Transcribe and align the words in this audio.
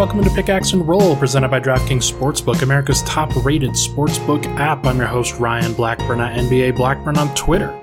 Welcome 0.00 0.24
to 0.24 0.30
Pickaxe 0.30 0.72
and 0.72 0.88
Roll, 0.88 1.14
presented 1.14 1.50
by 1.50 1.60
DraftKings 1.60 2.10
Sportsbook, 2.10 2.62
America's 2.62 3.02
top-rated 3.02 3.72
sportsbook 3.72 4.46
app. 4.56 4.86
I'm 4.86 4.96
your 4.96 5.06
host 5.06 5.38
Ryan 5.38 5.74
Blackburn 5.74 6.20
at 6.20 6.38
NBA 6.38 6.74
Blackburn 6.74 7.18
on 7.18 7.34
Twitter. 7.34 7.78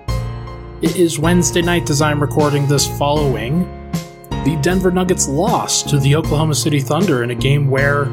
It 0.81 0.95
is 0.95 1.19
Wednesday 1.19 1.61
night 1.61 1.87
as 1.91 2.01
I'm 2.01 2.19
recording 2.19 2.67
this 2.67 2.87
following 2.97 3.65
the 4.43 4.57
Denver 4.63 4.89
Nuggets 4.89 5.27
loss 5.27 5.83
to 5.83 5.99
the 5.99 6.15
Oklahoma 6.15 6.55
City 6.55 6.79
Thunder 6.79 7.21
in 7.21 7.29
a 7.29 7.35
game 7.35 7.69
where 7.69 8.05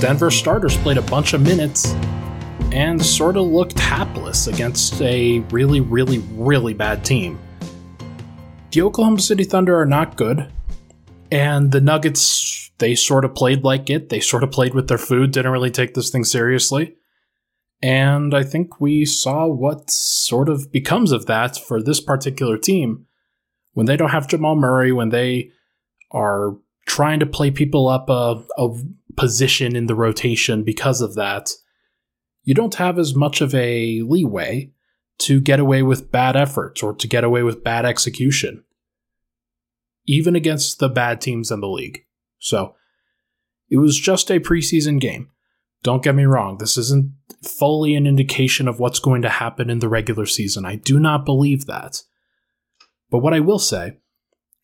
Denver 0.00 0.32
starters 0.32 0.76
played 0.78 0.98
a 0.98 1.02
bunch 1.02 1.32
of 1.32 1.40
minutes 1.40 1.92
and 2.72 3.00
sort 3.06 3.36
of 3.36 3.46
looked 3.46 3.78
hapless 3.78 4.48
against 4.48 5.00
a 5.00 5.38
really, 5.52 5.80
really, 5.80 6.18
really 6.32 6.74
bad 6.74 7.04
team. 7.04 7.38
The 8.72 8.82
Oklahoma 8.82 9.20
City 9.20 9.44
Thunder 9.44 9.78
are 9.78 9.86
not 9.86 10.16
good, 10.16 10.50
and 11.30 11.70
the 11.70 11.80
Nuggets 11.80 12.63
they 12.78 12.94
sort 12.94 13.24
of 13.24 13.34
played 13.34 13.64
like 13.64 13.90
it. 13.90 14.08
They 14.08 14.20
sort 14.20 14.42
of 14.42 14.50
played 14.50 14.74
with 14.74 14.88
their 14.88 14.98
food, 14.98 15.30
didn't 15.30 15.52
really 15.52 15.70
take 15.70 15.94
this 15.94 16.10
thing 16.10 16.24
seriously. 16.24 16.96
And 17.82 18.34
I 18.34 18.42
think 18.42 18.80
we 18.80 19.04
saw 19.04 19.46
what 19.46 19.90
sort 19.90 20.48
of 20.48 20.72
becomes 20.72 21.12
of 21.12 21.26
that 21.26 21.56
for 21.56 21.82
this 21.82 22.00
particular 22.00 22.56
team 22.56 23.06
when 23.74 23.86
they 23.86 23.96
don't 23.96 24.10
have 24.10 24.28
Jamal 24.28 24.56
Murray, 24.56 24.92
when 24.92 25.10
they 25.10 25.50
are 26.10 26.56
trying 26.86 27.20
to 27.20 27.26
play 27.26 27.50
people 27.50 27.88
up 27.88 28.08
a, 28.08 28.42
a 28.56 28.68
position 29.16 29.76
in 29.76 29.86
the 29.86 29.94
rotation 29.94 30.62
because 30.62 31.00
of 31.00 31.14
that. 31.14 31.50
You 32.42 32.54
don't 32.54 32.74
have 32.74 32.98
as 32.98 33.14
much 33.14 33.40
of 33.40 33.54
a 33.54 34.02
leeway 34.02 34.70
to 35.18 35.40
get 35.40 35.60
away 35.60 35.82
with 35.82 36.10
bad 36.10 36.36
efforts 36.36 36.82
or 36.82 36.94
to 36.94 37.08
get 37.08 37.24
away 37.24 37.42
with 37.42 37.64
bad 37.64 37.84
execution, 37.84 38.64
even 40.06 40.36
against 40.36 40.78
the 40.78 40.88
bad 40.88 41.20
teams 41.20 41.50
in 41.50 41.60
the 41.60 41.68
league. 41.68 42.04
So 42.44 42.74
it 43.70 43.78
was 43.78 43.98
just 43.98 44.30
a 44.30 44.38
preseason 44.38 45.00
game. 45.00 45.30
Don't 45.82 46.02
get 46.02 46.14
me 46.14 46.24
wrong, 46.24 46.58
this 46.58 46.76
isn't 46.76 47.12
fully 47.42 47.94
an 47.94 48.06
indication 48.06 48.68
of 48.68 48.78
what's 48.78 48.98
going 48.98 49.22
to 49.22 49.28
happen 49.28 49.68
in 49.70 49.78
the 49.78 49.88
regular 49.88 50.26
season. 50.26 50.64
I 50.64 50.76
do 50.76 51.00
not 51.00 51.24
believe 51.24 51.66
that. 51.66 52.02
But 53.10 53.18
what 53.18 53.34
I 53.34 53.40
will 53.40 53.58
say 53.58 53.98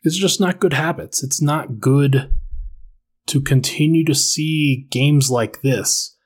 is 0.05 0.17
just 0.17 0.41
not 0.41 0.61
good 0.61 0.73
habits. 0.75 1.23
It's 1.23 1.43
not 1.43 1.79
good 1.79 2.35
to 3.27 3.41
continue 3.41 4.05
to 4.05 4.15
see 4.15 4.87
games 4.91 5.31
like 5.31 5.63
this, 5.63 6.17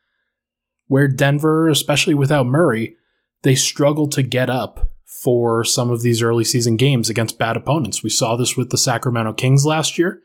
where 0.86 1.08
Denver, 1.08 1.68
especially 1.68 2.14
without 2.14 2.46
Murray, 2.46 2.96
they 3.42 3.54
struggle 3.54 4.08
to 4.08 4.22
get 4.22 4.48
up 4.50 4.90
for 5.22 5.64
some 5.64 5.90
of 5.90 6.02
these 6.02 6.22
early 6.22 6.44
season 6.44 6.76
games 6.76 7.08
against 7.08 7.38
bad 7.38 7.56
opponents. 7.56 8.02
We 8.02 8.10
saw 8.10 8.36
this 8.36 8.56
with 8.56 8.70
the 8.70 8.78
Sacramento 8.78 9.34
Kings 9.34 9.66
last 9.66 9.98
year. 9.98 10.20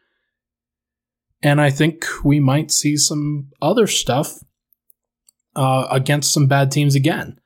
And 1.41 1.61
I 1.61 1.69
think 1.69 2.05
we 2.23 2.39
might 2.39 2.71
see 2.71 2.97
some 2.97 3.49
other 3.61 3.87
stuff 3.87 4.39
uh, 5.55 5.87
against 5.89 6.33
some 6.33 6.47
bad 6.47 6.71
teams 6.71 6.95
again. 6.95 7.39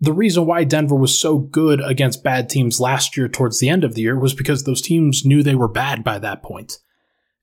The 0.00 0.12
reason 0.12 0.46
why 0.46 0.64
Denver 0.64 0.94
was 0.94 1.18
so 1.18 1.38
good 1.38 1.80
against 1.82 2.24
bad 2.24 2.48
teams 2.48 2.80
last 2.80 3.16
year 3.16 3.28
towards 3.28 3.58
the 3.58 3.68
end 3.68 3.84
of 3.84 3.94
the 3.94 4.02
year 4.02 4.18
was 4.18 4.32
because 4.32 4.64
those 4.64 4.80
teams 4.80 5.24
knew 5.24 5.42
they 5.42 5.54
were 5.54 5.68
bad 5.68 6.02
by 6.02 6.18
that 6.18 6.42
point. 6.42 6.78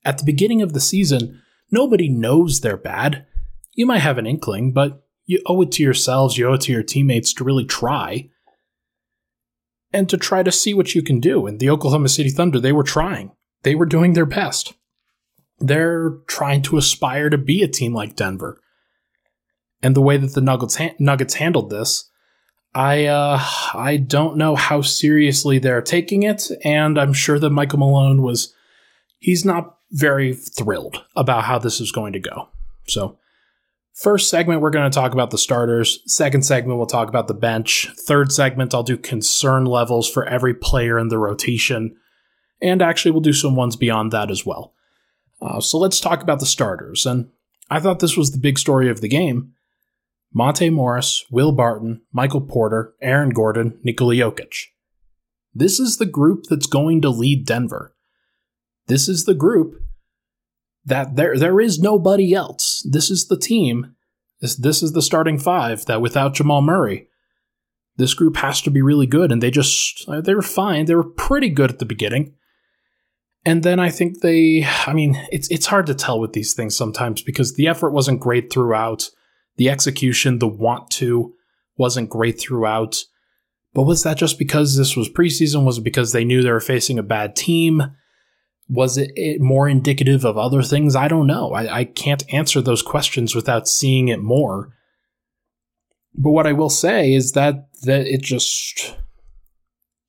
At 0.03 0.18
the 0.18 0.25
beginning 0.25 0.62
of 0.62 0.73
the 0.73 0.79
season, 0.79 1.41
nobody 1.72 2.09
knows 2.09 2.62
they're 2.62 2.78
bad. 2.78 3.25
You 3.74 3.85
might 3.85 4.00
have 4.00 4.18
an 4.18 4.25
inkling, 4.25 4.74
but 4.74 5.03
you 5.25 5.41
owe 5.45 5.62
it 5.62 5.72
to 5.74 5.84
yourselves, 5.84 6.38
you 6.38 6.47
owe 6.47 6.53
it 6.53 6.62
to 6.62 6.72
your 6.72 6.84
teammates 6.84 7.34
to 7.34 7.44
really 7.44 7.66
try 7.66 8.29
and 9.94 10.09
to 10.09 10.18
try 10.18 10.44
to 10.44 10.51
see 10.51 10.74
what 10.74 10.95
you 10.95 11.01
can 11.01 11.19
do. 11.19 11.45
And 11.45 11.59
the 11.59 11.69
Oklahoma 11.69 12.09
City 12.09 12.29
Thunder, 12.29 12.59
they 12.59 12.72
were 12.72 12.84
trying. 12.84 13.31
They 13.63 13.75
were 13.75 13.85
doing 13.85 14.13
their 14.13 14.25
best. 14.25 14.74
They're 15.59 16.12
trying 16.28 16.62
to 16.63 16.78
aspire 16.78 17.29
to 17.29 17.38
be 17.38 17.63
a 17.63 17.68
team 17.68 17.94
like 17.94 18.16
Denver. 18.16 18.62
And 19.81 19.95
the 19.95 20.01
way 20.01 20.18
that 20.18 20.34
the 20.34 20.41
Nuggets 20.41 20.78
ha- 20.78 20.95
Nuggets 21.00 21.35
handled 21.35 21.69
this, 21.69 22.09
I 22.73 23.06
uh, 23.06 23.40
I 23.73 23.97
don't 23.97 24.38
know 24.38 24.56
how 24.56 24.81
seriously 24.81 25.59
they're 25.59 25.81
taking 25.81 26.23
it, 26.23 26.50
and 26.63 27.00
I'm 27.00 27.13
sure 27.13 27.40
that 27.40 27.50
Michael 27.50 27.79
Malone 27.79 28.22
was 28.22 28.53
he's 29.19 29.45
not 29.45 29.78
very 29.91 30.34
thrilled 30.34 31.03
about 31.16 31.45
how 31.45 31.57
this 31.57 31.79
is 31.79 31.91
going 31.91 32.13
to 32.13 32.19
go. 32.19 32.50
So, 32.88 33.18
first 33.94 34.29
segment 34.29 34.62
we're 34.62 34.69
going 34.69 34.89
to 34.89 34.95
talk 34.95 35.13
about 35.13 35.31
the 35.31 35.38
starters. 35.38 36.03
Second 36.06 36.44
segment 36.45 36.78
we'll 36.78 36.88
talk 36.88 37.10
about 37.10 37.27
the 37.27 37.33
bench. 37.33 37.89
Third 38.06 38.31
segment 38.31 38.74
I'll 38.74 38.83
do 38.83 38.98
concern 38.98 39.65
levels 39.65 40.10
for 40.10 40.25
every 40.25 40.53
player 40.53 41.00
in 41.00 41.07
the 41.07 41.18
rotation, 41.18 41.95
and 42.62 42.81
actually 42.81 43.12
we'll 43.12 43.21
do 43.21 43.33
some 43.33 43.56
ones 43.56 43.75
beyond 43.75 44.12
that 44.12 44.30
as 44.30 44.45
well. 44.45 44.74
Uh, 45.42 45.62
so 45.62 45.78
let's 45.78 46.00
talk 46.00 46.22
about 46.22 46.39
the 46.39 46.45
starters. 46.45 47.06
And 47.06 47.30
I 47.69 47.80
thought 47.80 48.00
this 48.00 48.18
was 48.18 48.31
the 48.31 48.39
big 48.39 48.57
story 48.57 48.89
of 48.89 49.01
the 49.01 49.07
game. 49.07 49.54
Monte 50.34 50.69
Morris, 50.69 51.25
Will 51.31 51.51
Barton, 51.51 52.01
Michael 52.12 52.42
Porter, 52.42 52.94
Aaron 53.01 53.30
Gordon, 53.30 53.80
Nikola 53.84 54.16
Jokic. 54.16 54.66
This 55.54 55.80
is 55.80 55.98
the 55.98 56.06
group 56.06 56.44
that's 56.50 56.68
going 56.68 57.01
to 57.01 57.10
lead 57.10 57.45
Denver. 57.45 57.95
This 58.88 59.10
is 59.10 59.25
the 59.25 59.34
group 59.34 59.81
that 60.86 61.16
there 61.16 61.38
there 61.38 61.60
is 61.60 61.80
nobody 61.80 62.34
else. 62.34 62.86
This 62.89 63.10
is 63.10 63.28
the 63.28 63.38
team. 63.38 63.95
This 64.39 64.56
this 64.56 64.84
is 64.84 64.94
the 64.94 65.01
starting 65.01 65.39
five 65.39 65.86
that 65.86 66.01
without 66.01 66.36
Jamal 66.36 66.62
Murray, 66.62 67.07
this 67.98 68.13
group 68.13 68.38
has 68.38 68.62
to 68.62 68.69
be 68.69 68.81
really 68.81 69.07
good. 69.07 69.31
And 69.31 69.42
they 69.42 69.51
just 69.51 70.07
they 70.07 70.36
were 70.36 70.42
fine. 70.42 70.86
They 70.86 70.95
were 70.95 71.04
pretty 71.04 71.50
good 71.50 71.72
at 71.72 71.80
the 71.80 71.86
beginning. 71.86 72.34
And 73.45 73.63
then 73.63 73.80
I 73.80 73.89
think 73.89 74.19
they, 74.19 74.66
I 74.86 74.94
mean, 74.94 75.16
it's 75.31 75.50
it's 75.50 75.68
hard 75.68 75.86
to 75.88 75.95
tell 75.95 76.19
with 76.19 76.34
these 76.34 76.54
things 76.54 76.75
sometimes 76.75 77.22
because 77.22 77.56
the 77.56 77.68
effort 77.68 77.92
wasn't 77.92 78.19
great 78.19 78.51
throughout. 78.51 79.10
The 79.56 79.69
execution, 79.69 80.39
the 80.39 80.48
want 80.48 80.92
to, 80.92 81.34
wasn't 81.78 82.10
great 82.10 82.39
throughout. 82.39 83.04
But 83.74 83.84
was 83.84 84.04
that 84.04 84.18
just 84.18 84.38
because 84.38 84.75
this 84.75 84.95
was 84.95 85.10
preseason? 85.10 85.63
Was 85.66 85.78
it 85.78 85.84
because 85.84 86.12
they 86.12 86.25
knew 86.25 86.42
they 86.42 86.51
were 86.51 86.60
facing 86.60 87.00
a 87.00 87.04
bad 87.04 87.36
team? 87.36 87.84
Was 88.69 88.98
it 88.98 89.39
more 89.39 89.69
indicative 89.69 90.25
of 90.25 90.38
other 90.38 90.62
things? 90.62 90.95
I 90.95 91.07
don't 91.07 91.28
know. 91.28 91.54
I, 91.54 91.80
I 91.80 91.84
can't 91.86 92.24
answer 92.34 92.62
those 92.62 92.81
questions 92.81 93.34
without 93.34 93.68
seeing 93.68 94.10
it 94.10 94.19
more. 94.19 94.74
But 96.13 96.31
what 96.31 96.48
I 96.48 96.54
will 96.54 96.69
say 96.69 97.13
is 97.13 97.34
that 97.34 97.68
that 97.84 98.07
it 98.07 98.22
just 98.22 98.98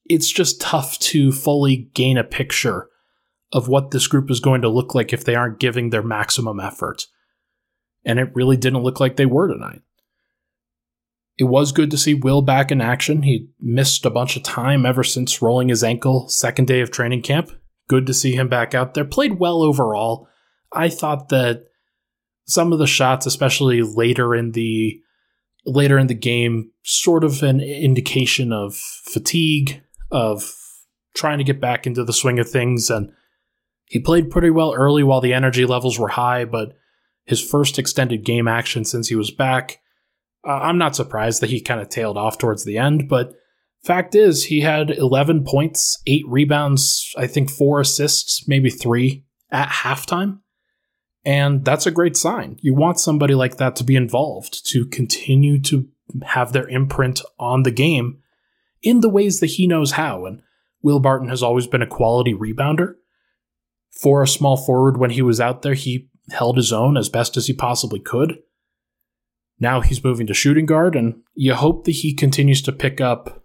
it's 0.06 0.30
just 0.30 0.60
tough 0.60 0.98
to 1.00 1.30
fully 1.30 1.90
gain 1.94 2.16
a 2.16 2.24
picture 2.24 2.88
of 3.52 3.68
what 3.68 3.90
this 3.90 4.06
group 4.06 4.30
is 4.30 4.40
going 4.40 4.62
to 4.62 4.68
look 4.68 4.94
like 4.94 5.12
if 5.12 5.24
they 5.24 5.34
aren't 5.34 5.60
giving 5.60 5.90
their 5.90 6.02
maximum 6.02 6.60
effort. 6.60 7.06
And 8.04 8.18
it 8.18 8.34
really 8.34 8.56
didn't 8.56 8.82
look 8.82 9.00
like 9.00 9.16
they 9.16 9.26
were 9.26 9.48
tonight. 9.48 9.82
It 11.38 11.44
was 11.44 11.72
good 11.72 11.90
to 11.92 11.98
see 11.98 12.14
Will 12.14 12.42
back 12.42 12.72
in 12.72 12.80
action. 12.80 13.22
He 13.22 13.48
missed 13.60 14.04
a 14.04 14.10
bunch 14.10 14.36
of 14.36 14.42
time 14.42 14.84
ever 14.84 15.04
since 15.04 15.40
rolling 15.40 15.68
his 15.68 15.84
ankle 15.84 16.28
second 16.28 16.66
day 16.66 16.80
of 16.80 16.90
training 16.90 17.22
camp. 17.22 17.52
Good 17.88 18.06
to 18.06 18.14
see 18.14 18.34
him 18.34 18.48
back 18.48 18.74
out 18.74 18.94
there. 18.94 19.04
Played 19.04 19.38
well 19.38 19.62
overall. 19.62 20.28
I 20.72 20.88
thought 20.88 21.28
that 21.28 21.64
some 22.46 22.72
of 22.72 22.78
the 22.78 22.86
shots, 22.86 23.24
especially 23.24 23.82
later 23.82 24.34
in 24.34 24.52
the 24.52 25.00
later 25.64 25.98
in 25.98 26.06
the 26.06 26.14
game, 26.14 26.70
sort 26.82 27.24
of 27.24 27.42
an 27.42 27.60
indication 27.60 28.52
of 28.52 28.74
fatigue, 28.74 29.82
of 30.10 30.54
trying 31.14 31.38
to 31.38 31.44
get 31.44 31.60
back 31.60 31.86
into 31.86 32.04
the 32.04 32.12
swing 32.12 32.38
of 32.38 32.48
things. 32.48 32.90
And 32.90 33.12
he 33.88 33.98
played 33.98 34.30
pretty 34.30 34.50
well 34.50 34.74
early 34.74 35.02
while 35.02 35.20
the 35.20 35.32
energy 35.32 35.64
levels 35.64 35.98
were 35.98 36.08
high, 36.08 36.44
but 36.44 36.74
his 37.24 37.42
first 37.42 37.78
extended 37.78 38.24
game 38.24 38.48
action 38.48 38.84
since 38.84 39.08
he 39.08 39.14
was 39.14 39.30
back, 39.30 39.80
uh, 40.46 40.52
I'm 40.52 40.78
not 40.78 40.96
surprised 40.96 41.42
that 41.42 41.50
he 41.50 41.60
kind 41.60 41.80
of 41.80 41.88
tailed 41.88 42.16
off 42.16 42.38
towards 42.38 42.64
the 42.64 42.78
end. 42.78 43.08
But 43.08 43.34
fact 43.82 44.14
is, 44.14 44.44
he 44.44 44.60
had 44.60 44.90
11 44.90 45.44
points, 45.44 46.00
eight 46.06 46.24
rebounds, 46.26 47.14
I 47.16 47.26
think 47.26 47.50
four 47.50 47.80
assists, 47.80 48.46
maybe 48.46 48.70
three 48.70 49.24
at 49.50 49.68
halftime. 49.68 50.40
And 51.24 51.64
that's 51.64 51.86
a 51.86 51.90
great 51.90 52.16
sign. 52.16 52.58
You 52.60 52.74
want 52.74 53.00
somebody 53.00 53.34
like 53.34 53.56
that 53.56 53.76
to 53.76 53.84
be 53.84 53.96
involved, 53.96 54.66
to 54.70 54.86
continue 54.86 55.60
to 55.62 55.88
have 56.24 56.52
their 56.52 56.68
imprint 56.68 57.20
on 57.38 57.64
the 57.64 57.70
game 57.70 58.18
in 58.82 59.00
the 59.00 59.10
ways 59.10 59.40
that 59.40 59.46
he 59.46 59.66
knows 59.66 59.92
how. 59.92 60.24
And 60.24 60.42
Will 60.82 61.00
Barton 61.00 61.28
has 61.28 61.42
always 61.42 61.66
been 61.66 61.82
a 61.82 61.86
quality 61.86 62.32
rebounder. 62.32 62.94
For 64.00 64.22
a 64.22 64.28
small 64.28 64.56
forward, 64.56 64.96
when 64.96 65.10
he 65.10 65.22
was 65.22 65.40
out 65.40 65.62
there, 65.62 65.74
he 65.74 66.08
held 66.30 66.56
his 66.56 66.72
own 66.72 66.96
as 66.96 67.08
best 67.08 67.36
as 67.36 67.46
he 67.46 67.52
possibly 67.52 68.00
could. 68.00 68.38
Now 69.58 69.80
he's 69.80 70.04
moving 70.04 70.26
to 70.28 70.34
shooting 70.34 70.66
guard, 70.66 70.94
and 70.94 71.22
you 71.34 71.54
hope 71.54 71.84
that 71.84 71.92
he 71.92 72.14
continues 72.14 72.62
to 72.62 72.72
pick 72.72 73.00
up 73.00 73.42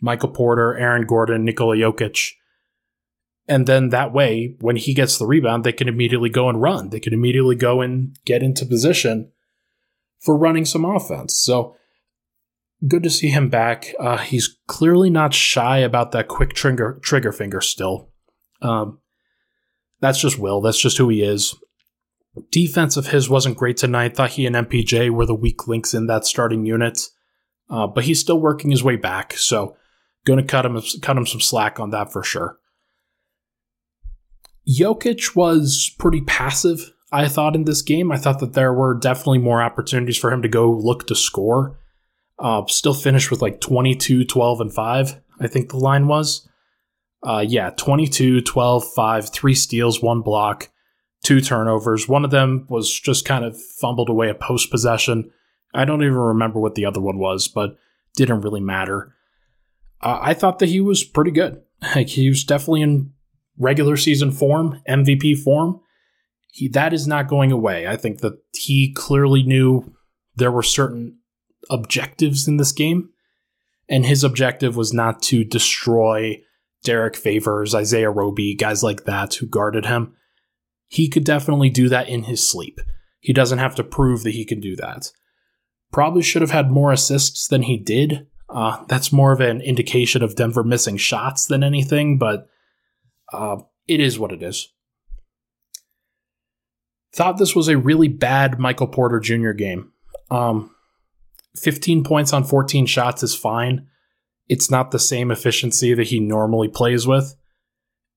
Michael 0.00 0.30
Porter, 0.30 0.76
Aaron 0.76 1.06
Gordon, 1.06 1.44
Nikola 1.44 1.76
Jokic. 1.76 2.32
And 3.46 3.66
then 3.66 3.90
that 3.90 4.12
way, 4.12 4.54
when 4.60 4.76
he 4.76 4.94
gets 4.94 5.18
the 5.18 5.26
rebound, 5.26 5.64
they 5.64 5.72
can 5.72 5.88
immediately 5.88 6.30
go 6.30 6.48
and 6.48 6.62
run. 6.62 6.90
They 6.90 7.00
can 7.00 7.12
immediately 7.12 7.56
go 7.56 7.80
and 7.80 8.16
get 8.24 8.42
into 8.42 8.64
position 8.64 9.32
for 10.20 10.36
running 10.36 10.64
some 10.64 10.84
offense. 10.84 11.38
So 11.38 11.76
good 12.86 13.02
to 13.02 13.10
see 13.10 13.28
him 13.28 13.48
back. 13.48 13.94
Uh, 13.98 14.18
he's 14.18 14.56
clearly 14.66 15.10
not 15.10 15.34
shy 15.34 15.78
about 15.78 16.12
that 16.12 16.28
quick 16.28 16.54
trigger 16.54 16.98
trigger 17.02 17.32
finger 17.32 17.60
still. 17.60 18.10
Um, 18.62 19.00
that's 20.00 20.20
just 20.20 20.38
Will. 20.38 20.60
That's 20.60 20.80
just 20.80 20.98
who 20.98 21.08
he 21.08 21.22
is. 21.22 21.54
Defense 22.50 22.96
of 22.96 23.08
his 23.08 23.28
wasn't 23.28 23.56
great 23.56 23.76
tonight. 23.76 24.14
Thought 24.16 24.32
he 24.32 24.46
and 24.46 24.56
MPJ 24.56 25.10
were 25.10 25.26
the 25.26 25.34
weak 25.34 25.66
links 25.66 25.94
in 25.94 26.06
that 26.06 26.24
starting 26.24 26.64
unit, 26.64 27.00
uh, 27.68 27.86
but 27.86 28.04
he's 28.04 28.20
still 28.20 28.40
working 28.40 28.70
his 28.70 28.84
way 28.84 28.96
back. 28.96 29.34
So, 29.34 29.76
going 30.24 30.38
to 30.38 30.44
cut 30.44 30.64
him 30.64 30.80
cut 31.02 31.16
him 31.16 31.26
some 31.26 31.40
slack 31.40 31.80
on 31.80 31.90
that 31.90 32.12
for 32.12 32.22
sure. 32.22 32.58
Jokic 34.68 35.34
was 35.34 35.94
pretty 35.98 36.20
passive. 36.20 36.92
I 37.12 37.26
thought 37.26 37.56
in 37.56 37.64
this 37.64 37.82
game. 37.82 38.12
I 38.12 38.16
thought 38.16 38.38
that 38.38 38.52
there 38.52 38.72
were 38.72 38.94
definitely 38.94 39.38
more 39.38 39.62
opportunities 39.62 40.16
for 40.16 40.32
him 40.32 40.42
to 40.42 40.48
go 40.48 40.70
look 40.70 41.08
to 41.08 41.16
score. 41.16 41.78
Uh, 42.38 42.64
still 42.68 42.94
finished 42.94 43.30
with 43.30 43.42
like 43.42 43.60
22, 43.60 44.24
12, 44.24 44.60
and 44.60 44.72
5, 44.72 45.20
I 45.40 45.46
think 45.46 45.68
the 45.68 45.76
line 45.76 46.06
was. 46.06 46.48
Uh, 47.22 47.44
yeah, 47.46 47.70
22, 47.70 48.40
12, 48.40 48.84
5, 48.94 49.28
three 49.30 49.54
steals, 49.54 50.02
one 50.02 50.22
block, 50.22 50.70
two 51.22 51.40
turnovers. 51.40 52.08
One 52.08 52.24
of 52.24 52.30
them 52.30 52.66
was 52.68 52.98
just 52.98 53.26
kind 53.26 53.44
of 53.44 53.60
fumbled 53.60 54.08
away 54.08 54.30
a 54.30 54.34
post 54.34 54.70
possession. 54.70 55.30
I 55.74 55.84
don't 55.84 56.02
even 56.02 56.16
remember 56.16 56.60
what 56.60 56.74
the 56.74 56.86
other 56.86 57.00
one 57.00 57.18
was, 57.18 57.46
but 57.46 57.76
didn't 58.16 58.40
really 58.40 58.60
matter. 58.60 59.14
Uh, 60.00 60.18
I 60.20 60.34
thought 60.34 60.58
that 60.60 60.68
he 60.68 60.80
was 60.80 61.04
pretty 61.04 61.30
good. 61.30 61.60
Like 61.94 62.08
he 62.08 62.28
was 62.28 62.44
definitely 62.44 62.82
in 62.82 63.12
regular 63.58 63.96
season 63.96 64.32
form, 64.32 64.82
MVP 64.86 65.42
form. 65.42 65.80
He, 66.52 66.68
that 66.68 66.92
is 66.92 67.06
not 67.06 67.28
going 67.28 67.52
away. 67.52 67.86
I 67.86 67.96
think 67.96 68.18
that 68.20 68.34
he 68.52 68.92
clearly 68.92 69.42
knew 69.42 69.94
there 70.36 70.50
were 70.50 70.62
certain 70.62 71.18
objectives 71.70 72.48
in 72.48 72.58
this 72.58 72.72
game. 72.72 73.10
And 73.88 74.04
his 74.06 74.22
objective 74.22 74.76
was 74.76 74.92
not 74.92 75.22
to 75.22 75.42
destroy 75.42 76.42
Derrick 76.82 77.16
Favors, 77.16 77.74
Isaiah 77.74 78.10
Roby, 78.10 78.54
guys 78.54 78.82
like 78.82 79.04
that 79.04 79.34
who 79.34 79.46
guarded 79.46 79.86
him. 79.86 80.14
He 80.88 81.08
could 81.08 81.24
definitely 81.24 81.70
do 81.70 81.88
that 81.88 82.08
in 82.08 82.24
his 82.24 82.48
sleep. 82.48 82.80
He 83.20 83.32
doesn't 83.32 83.58
have 83.58 83.74
to 83.76 83.84
prove 83.84 84.22
that 84.24 84.32
he 84.32 84.44
can 84.44 84.60
do 84.60 84.74
that. 84.76 85.12
Probably 85.92 86.22
should 86.22 86.42
have 86.42 86.50
had 86.50 86.70
more 86.70 86.92
assists 86.92 87.48
than 87.48 87.62
he 87.62 87.76
did. 87.76 88.26
Uh, 88.48 88.84
that's 88.88 89.12
more 89.12 89.32
of 89.32 89.40
an 89.40 89.60
indication 89.60 90.22
of 90.22 90.34
Denver 90.34 90.64
missing 90.64 90.96
shots 90.96 91.46
than 91.46 91.62
anything, 91.62 92.18
but 92.18 92.48
uh, 93.32 93.58
it 93.86 94.00
is 94.00 94.18
what 94.18 94.32
it 94.32 94.42
is. 94.42 94.68
Thought 97.12 97.38
this 97.38 97.54
was 97.54 97.68
a 97.68 97.78
really 97.78 98.08
bad 98.08 98.58
Michael 98.58 98.86
Porter 98.86 99.20
Jr. 99.20 99.50
game. 99.50 99.92
Um, 100.30 100.74
15 101.56 102.04
points 102.04 102.32
on 102.32 102.44
14 102.44 102.86
shots 102.86 103.22
is 103.22 103.34
fine. 103.34 103.88
It's 104.50 104.68
not 104.68 104.90
the 104.90 104.98
same 104.98 105.30
efficiency 105.30 105.94
that 105.94 106.08
he 106.08 106.18
normally 106.18 106.66
plays 106.66 107.06
with. 107.06 107.36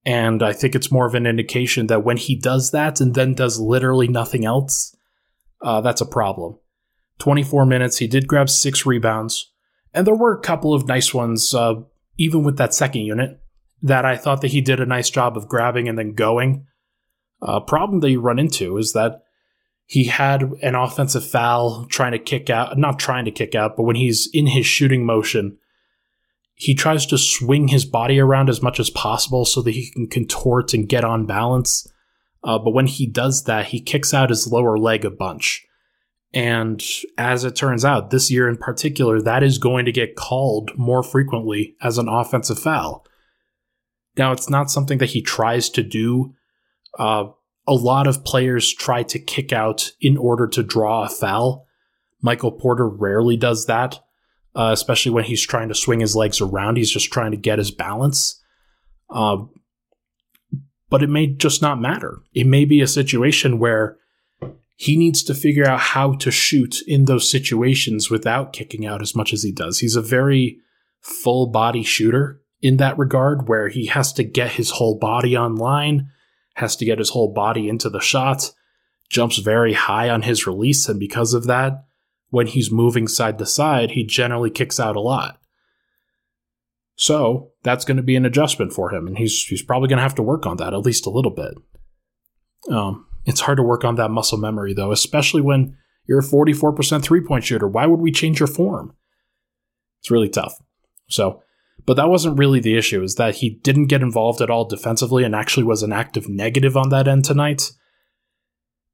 And 0.03 0.41
I 0.41 0.51
think 0.51 0.73
it's 0.73 0.91
more 0.91 1.05
of 1.05 1.13
an 1.13 1.27
indication 1.27 1.85
that 1.87 2.03
when 2.03 2.17
he 2.17 2.35
does 2.35 2.71
that 2.71 2.99
and 2.99 3.13
then 3.13 3.35
does 3.35 3.59
literally 3.59 4.07
nothing 4.07 4.43
else, 4.43 4.95
uh, 5.61 5.79
that's 5.81 6.01
a 6.01 6.07
problem. 6.07 6.57
24 7.19 7.67
minutes, 7.67 7.97
he 7.97 8.07
did 8.07 8.27
grab 8.27 8.49
six 8.49 8.83
rebounds. 8.83 9.51
And 9.93 10.07
there 10.07 10.15
were 10.15 10.35
a 10.35 10.41
couple 10.41 10.73
of 10.73 10.87
nice 10.87 11.13
ones, 11.13 11.53
uh, 11.53 11.75
even 12.17 12.43
with 12.43 12.57
that 12.57 12.73
second 12.73 13.01
unit, 13.01 13.39
that 13.83 14.03
I 14.03 14.17
thought 14.17 14.41
that 14.41 14.51
he 14.51 14.59
did 14.59 14.79
a 14.79 14.87
nice 14.87 15.11
job 15.11 15.37
of 15.37 15.47
grabbing 15.47 15.87
and 15.87 15.99
then 15.99 16.15
going. 16.15 16.65
A 17.43 17.45
uh, 17.45 17.59
problem 17.59 17.99
that 17.99 18.09
you 18.09 18.21
run 18.21 18.39
into 18.39 18.77
is 18.77 18.93
that 18.93 19.21
he 19.85 20.05
had 20.05 20.41
an 20.63 20.73
offensive 20.73 21.27
foul 21.27 21.85
trying 21.91 22.13
to 22.13 22.19
kick 22.19 22.49
out, 22.49 22.75
not 22.75 22.97
trying 22.97 23.25
to 23.25 23.31
kick 23.31 23.53
out, 23.53 23.77
but 23.77 23.83
when 23.83 23.95
he's 23.95 24.27
in 24.33 24.47
his 24.47 24.65
shooting 24.65 25.05
motion, 25.05 25.59
he 26.55 26.75
tries 26.75 27.05
to 27.07 27.17
swing 27.17 27.69
his 27.69 27.85
body 27.85 28.19
around 28.19 28.49
as 28.49 28.61
much 28.61 28.79
as 28.79 28.89
possible 28.89 29.45
so 29.45 29.61
that 29.61 29.71
he 29.71 29.89
can 29.91 30.07
contort 30.07 30.73
and 30.73 30.87
get 30.87 31.03
on 31.03 31.25
balance. 31.25 31.91
Uh, 32.43 32.59
but 32.59 32.71
when 32.71 32.87
he 32.87 33.05
does 33.07 33.45
that, 33.45 33.67
he 33.67 33.81
kicks 33.81 34.13
out 34.13 34.29
his 34.29 34.47
lower 34.47 34.77
leg 34.77 35.05
a 35.05 35.09
bunch. 35.09 35.65
And 36.33 36.83
as 37.17 37.43
it 37.43 37.55
turns 37.55 37.85
out, 37.85 38.09
this 38.09 38.31
year 38.31 38.49
in 38.49 38.57
particular, 38.57 39.21
that 39.21 39.43
is 39.43 39.57
going 39.57 39.85
to 39.85 39.91
get 39.91 40.15
called 40.15 40.71
more 40.77 41.03
frequently 41.03 41.75
as 41.81 41.97
an 41.97 42.09
offensive 42.09 42.59
foul. 42.59 43.05
Now, 44.17 44.31
it's 44.31 44.49
not 44.49 44.71
something 44.71 44.97
that 44.97 45.11
he 45.11 45.21
tries 45.21 45.69
to 45.69 45.83
do. 45.83 46.33
Uh, 46.97 47.25
a 47.67 47.73
lot 47.73 48.07
of 48.07 48.25
players 48.25 48.73
try 48.73 49.03
to 49.03 49.19
kick 49.19 49.53
out 49.53 49.91
in 50.01 50.17
order 50.17 50.47
to 50.47 50.63
draw 50.63 51.03
a 51.03 51.09
foul. 51.09 51.67
Michael 52.21 52.51
Porter 52.51 52.87
rarely 52.87 53.37
does 53.37 53.65
that, 53.65 53.99
uh, 54.55 54.69
especially 54.71 55.11
when 55.11 55.23
he's 55.23 55.45
trying 55.45 55.69
to 55.69 55.75
swing 55.75 55.99
his 55.99 56.15
legs 56.15 56.41
around. 56.41 56.77
He's 56.77 56.91
just 56.91 57.11
trying 57.11 57.31
to 57.31 57.37
get 57.37 57.59
his 57.59 57.71
balance. 57.71 58.41
Uh, 59.09 59.37
but 60.89 61.03
it 61.03 61.09
may 61.09 61.27
just 61.27 61.61
not 61.61 61.81
matter. 61.81 62.21
It 62.33 62.45
may 62.45 62.65
be 62.65 62.81
a 62.81 62.87
situation 62.87 63.59
where 63.59 63.97
he 64.75 64.97
needs 64.97 65.23
to 65.23 65.33
figure 65.33 65.65
out 65.65 65.79
how 65.79 66.13
to 66.15 66.31
shoot 66.31 66.77
in 66.87 67.05
those 67.05 67.29
situations 67.29 68.09
without 68.09 68.53
kicking 68.53 68.85
out 68.85 69.01
as 69.01 69.15
much 69.15 69.33
as 69.33 69.43
he 69.43 69.51
does. 69.51 69.79
He's 69.79 69.95
a 69.95 70.01
very 70.01 70.59
full 70.99 71.47
body 71.47 71.83
shooter 71.83 72.41
in 72.61 72.77
that 72.77 72.97
regard, 72.97 73.49
where 73.49 73.67
he 73.67 73.87
has 73.87 74.13
to 74.13 74.23
get 74.23 74.51
his 74.51 74.71
whole 74.71 74.97
body 74.97 75.35
online 75.35 76.09
has 76.55 76.75
to 76.77 76.85
get 76.85 76.99
his 76.99 77.09
whole 77.09 77.33
body 77.33 77.67
into 77.67 77.89
the 77.89 77.99
shot, 77.99 78.51
jumps 79.09 79.37
very 79.37 79.73
high 79.73 80.09
on 80.09 80.21
his 80.21 80.47
release, 80.47 80.87
and 80.87 80.99
because 80.99 81.33
of 81.33 81.45
that, 81.47 81.85
when 82.33 82.47
he's 82.47 82.71
moving 82.71 83.07
side 83.07 83.37
to 83.37 83.45
side, 83.45 83.91
he 83.91 84.03
generally 84.03 84.49
kicks 84.49 84.79
out 84.79 84.95
a 84.95 84.99
lot. 84.99 85.39
So 86.95 87.51
that's 87.61 87.85
going 87.85 87.97
to 87.97 88.03
be 88.03 88.15
an 88.15 88.25
adjustment 88.25 88.73
for 88.73 88.91
him, 88.91 89.05
and 89.05 89.19
he's 89.19 89.43
he's 89.43 89.61
probably 89.61 89.87
going 89.87 89.97
to 89.97 90.03
have 90.03 90.15
to 90.15 90.23
work 90.23 90.47
on 90.47 90.57
that 90.57 90.73
at 90.73 90.79
least 90.79 91.05
a 91.05 91.11
little 91.11 91.29
bit. 91.29 91.53
Um, 92.71 93.05
it's 93.25 93.41
hard 93.41 93.57
to 93.57 93.63
work 93.63 93.83
on 93.83 93.95
that 93.95 94.09
muscle 94.09 94.39
memory 94.39 94.73
though, 94.73 94.91
especially 94.91 95.41
when 95.41 95.77
you're 96.07 96.19
a 96.19 96.23
44% 96.23 97.03
three 97.03 97.21
point 97.21 97.43
shooter. 97.43 97.67
Why 97.67 97.85
would 97.85 97.99
we 97.99 98.11
change 98.11 98.39
your 98.39 98.47
form? 98.47 98.95
It's 100.01 100.09
really 100.09 100.29
tough. 100.29 100.57
So, 101.09 101.43
but 101.85 101.97
that 101.97 102.09
wasn't 102.09 102.39
really 102.39 102.59
the 102.59 102.75
issue, 102.75 103.03
is 103.03 103.13
that 103.15 103.35
he 103.35 103.59
didn't 103.61 103.87
get 103.87 104.01
involved 104.01 104.41
at 104.41 104.49
all 104.49 104.65
defensively 104.65 105.23
and 105.23 105.35
actually 105.35 105.65
was 105.65 105.83
an 105.83 105.93
active 105.93 106.27
negative 106.27 106.75
on 106.75 106.89
that 106.89 107.07
end 107.07 107.25
tonight. 107.25 107.73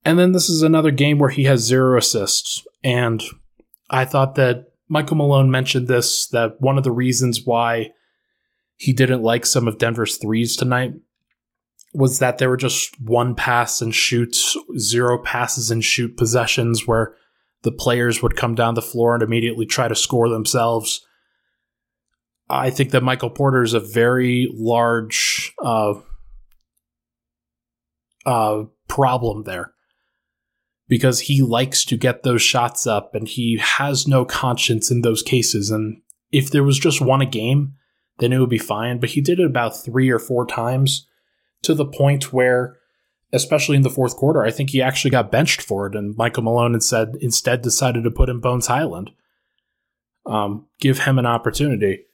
And 0.06 0.18
then 0.18 0.32
this 0.32 0.50
is 0.50 0.62
another 0.62 0.92
game 0.92 1.20
where 1.20 1.30
he 1.30 1.44
has 1.44 1.62
zero 1.62 1.98
assists. 1.98 2.66
And 2.84 3.24
I 3.90 4.06
thought 4.06 4.36
that 4.36 4.66
Michael 4.88 5.18
Malone 5.18 5.52
mentioned 5.52 5.88
this 5.88 6.28
that 6.28 6.60
one 6.60 6.78
of 6.78 6.84
the 6.84 6.92
reasons 6.92 7.42
why 7.46 7.92
he 8.78 8.94
didn't 8.94 9.22
like 9.22 9.46
some 9.46 9.68
of 9.68 9.78
Denver's 9.78 10.18
threes 10.18 10.56
tonight 10.56 10.94
was 11.94 12.20
that 12.20 12.38
there 12.38 12.50
were 12.50 12.58
just 12.58 13.00
one 13.02 13.36
pass 13.36 13.82
and 13.82 13.94
shoot, 13.94 14.38
zero 14.78 15.22
passes 15.22 15.70
and 15.70 15.84
shoot 15.84 16.16
possessions 16.18 16.88
where 16.88 17.16
the 17.64 17.72
players 17.72 18.24
would 18.24 18.38
come 18.38 18.56
down 18.56 18.76
the 18.76 18.82
floor 18.82 19.16
and 19.16 19.24
immediately 19.24 19.66
try 19.66 19.88
to 19.88 19.96
score 19.96 20.30
themselves. 20.30 21.06
I 22.50 22.70
think 22.70 22.92
that 22.92 23.04
Michael 23.04 23.30
Porter 23.30 23.64
is 23.64 23.74
a 23.74 23.80
very 23.80 24.50
large 24.54 25.54
uh, 25.62 25.96
uh, 28.26 28.64
problem 28.88 29.44
there 29.44 29.74
because 30.90 31.22
he 31.22 31.42
likes 31.42 31.86
to 31.86 31.96
get 31.96 32.24
those 32.24 32.42
shots 32.42 32.88
up 32.88 33.14
and 33.14 33.28
he 33.28 33.58
has 33.62 34.08
no 34.08 34.26
conscience 34.26 34.90
in 34.92 35.02
those 35.02 35.22
cases. 35.22 35.70
And 35.70 36.02
if 36.32 36.50
there 36.50 36.64
was 36.64 36.80
just 36.80 37.00
one 37.00 37.22
a 37.22 37.28
game, 37.28 37.76
then 38.18 38.34
it 38.34 38.40
would 38.40 38.50
be 38.50 38.58
fine. 38.58 39.00
But 39.00 39.12
he 39.12 39.22
did 39.22 39.40
it 39.40 39.46
about 39.46 39.82
three 39.82 40.10
or 40.10 40.20
four 40.20 40.46
times 40.46 41.08
to 41.62 41.76
the 41.76 41.86
point 41.86 42.34
where, 42.34 42.76
especially 43.32 43.78
in 43.78 43.84
the 43.84 43.90
fourth 43.90 44.16
quarter, 44.16 44.44
I 44.44 44.50
think 44.50 44.72
he 44.72 44.82
actually 44.82 45.12
got 45.12 45.32
benched 45.32 45.62
for 45.62 45.86
it. 45.86 45.96
And 45.96 46.18
Michael 46.18 46.44
Malone 46.44 46.74
instead 46.74 47.16
instead 47.22 47.62
decided 47.62 48.04
to 48.04 48.12
put 48.12 48.30
in 48.30 48.40
Bones 48.40 48.68
Hyland, 48.68 49.12
um, 50.26 50.66
give 50.82 51.00
him 51.00 51.20
an 51.20 51.28
opportunity. 51.28 52.06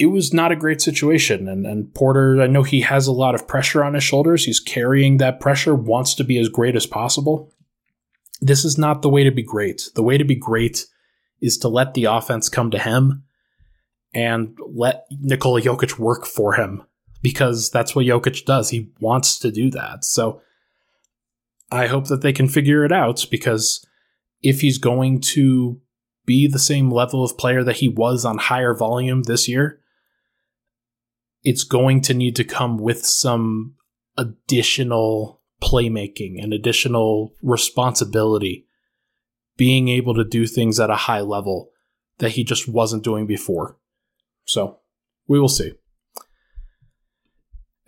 It 0.00 0.06
was 0.06 0.32
not 0.32 0.52
a 0.52 0.56
great 0.56 0.80
situation, 0.80 1.48
and, 1.48 1.66
and 1.66 1.92
Porter. 1.92 2.40
I 2.40 2.46
know 2.46 2.62
he 2.62 2.82
has 2.82 3.08
a 3.08 3.12
lot 3.12 3.34
of 3.34 3.48
pressure 3.48 3.82
on 3.82 3.94
his 3.94 4.04
shoulders. 4.04 4.44
He's 4.44 4.60
carrying 4.60 5.16
that 5.16 5.40
pressure, 5.40 5.74
wants 5.74 6.14
to 6.14 6.24
be 6.24 6.38
as 6.38 6.48
great 6.48 6.76
as 6.76 6.86
possible 6.86 7.52
this 8.40 8.64
is 8.64 8.78
not 8.78 9.02
the 9.02 9.08
way 9.08 9.24
to 9.24 9.30
be 9.30 9.42
great. 9.42 9.90
The 9.94 10.02
way 10.02 10.18
to 10.18 10.24
be 10.24 10.36
great 10.36 10.86
is 11.40 11.58
to 11.58 11.68
let 11.68 11.94
the 11.94 12.04
offense 12.04 12.48
come 12.48 12.70
to 12.70 12.78
him 12.78 13.24
and 14.14 14.58
let 14.66 15.06
Nikola 15.10 15.60
Jokic 15.60 15.98
work 15.98 16.26
for 16.26 16.54
him 16.54 16.82
because 17.22 17.70
that's 17.70 17.94
what 17.94 18.06
Jokic 18.06 18.44
does. 18.44 18.70
He 18.70 18.90
wants 19.00 19.38
to 19.40 19.50
do 19.50 19.70
that. 19.70 20.04
So 20.04 20.40
I 21.70 21.86
hope 21.86 22.06
that 22.08 22.22
they 22.22 22.32
can 22.32 22.48
figure 22.48 22.84
it 22.84 22.92
out 22.92 23.26
because 23.30 23.84
if 24.42 24.60
he's 24.60 24.78
going 24.78 25.20
to 25.20 25.80
be 26.24 26.46
the 26.46 26.58
same 26.58 26.90
level 26.90 27.24
of 27.24 27.38
player 27.38 27.64
that 27.64 27.76
he 27.76 27.88
was 27.88 28.24
on 28.24 28.38
higher 28.38 28.74
volume 28.74 29.22
this 29.22 29.48
year, 29.48 29.80
it's 31.42 31.64
going 31.64 32.00
to 32.02 32.14
need 32.14 32.36
to 32.36 32.44
come 32.44 32.78
with 32.78 33.04
some 33.04 33.74
additional 34.16 35.37
playmaking 35.62 36.42
and 36.42 36.52
additional 36.52 37.34
responsibility, 37.42 38.66
being 39.56 39.88
able 39.88 40.14
to 40.14 40.24
do 40.24 40.46
things 40.46 40.78
at 40.78 40.90
a 40.90 40.96
high 40.96 41.20
level 41.20 41.70
that 42.18 42.32
he 42.32 42.44
just 42.44 42.68
wasn't 42.68 43.04
doing 43.04 43.26
before. 43.26 43.76
So 44.44 44.78
we 45.26 45.38
will 45.38 45.48
see. 45.48 45.72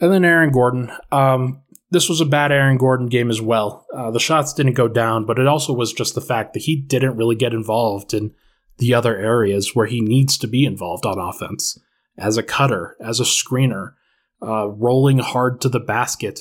And 0.01 0.13
then 0.13 0.25
Aaron 0.25 0.51
Gordon. 0.51 0.91
Um, 1.13 1.63
this 1.91 2.09
was 2.09 2.21
a 2.21 2.27
bad 2.27 2.53
Aaron 2.53 2.79
Gordon 2.79 3.09
game 3.09 3.31
as 3.31 3.41
well. 3.41 3.87
Uh, 3.93 4.11
the 4.11 4.21
shots 4.21 4.55
didn't 4.55 4.75
go 4.75 4.89
down, 4.89 5.27
but 5.27 5.39
it 5.39 5.49
also 5.49 5.73
was 5.73 5.93
just 5.93 6.15
the 6.15 6.21
fact 6.21 6.55
that 6.55 6.63
he 6.63 6.77
didn't 6.77 7.17
really 7.17 7.35
get 7.35 7.53
involved 7.53 8.15
in 8.15 8.33
the 8.79 8.95
other 8.95 9.17
areas 9.17 9.75
where 9.75 9.87
he 9.87 10.01
needs 10.01 10.39
to 10.39 10.47
be 10.47 10.65
involved 10.65 11.05
on 11.05 11.19
offense 11.19 11.79
as 12.17 12.37
a 12.37 12.43
cutter, 12.43 12.97
as 13.01 13.19
a 13.19 13.25
screener, 13.25 13.95
uh, 14.43 14.69
rolling 14.69 15.19
hard 15.19 15.61
to 15.61 15.69
the 15.69 15.81
basket, 15.81 16.41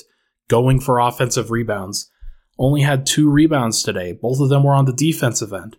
going 0.50 0.80
for 0.80 0.98
offensive 0.98 1.50
rebounds. 1.50 2.10
Only 2.58 2.82
had 2.82 3.06
two 3.06 3.30
rebounds 3.30 3.82
today. 3.82 4.12
Both 4.12 4.40
of 4.40 4.50
them 4.50 4.64
were 4.64 4.74
on 4.74 4.84
the 4.84 4.92
defensive 4.92 5.54
end. 5.54 5.78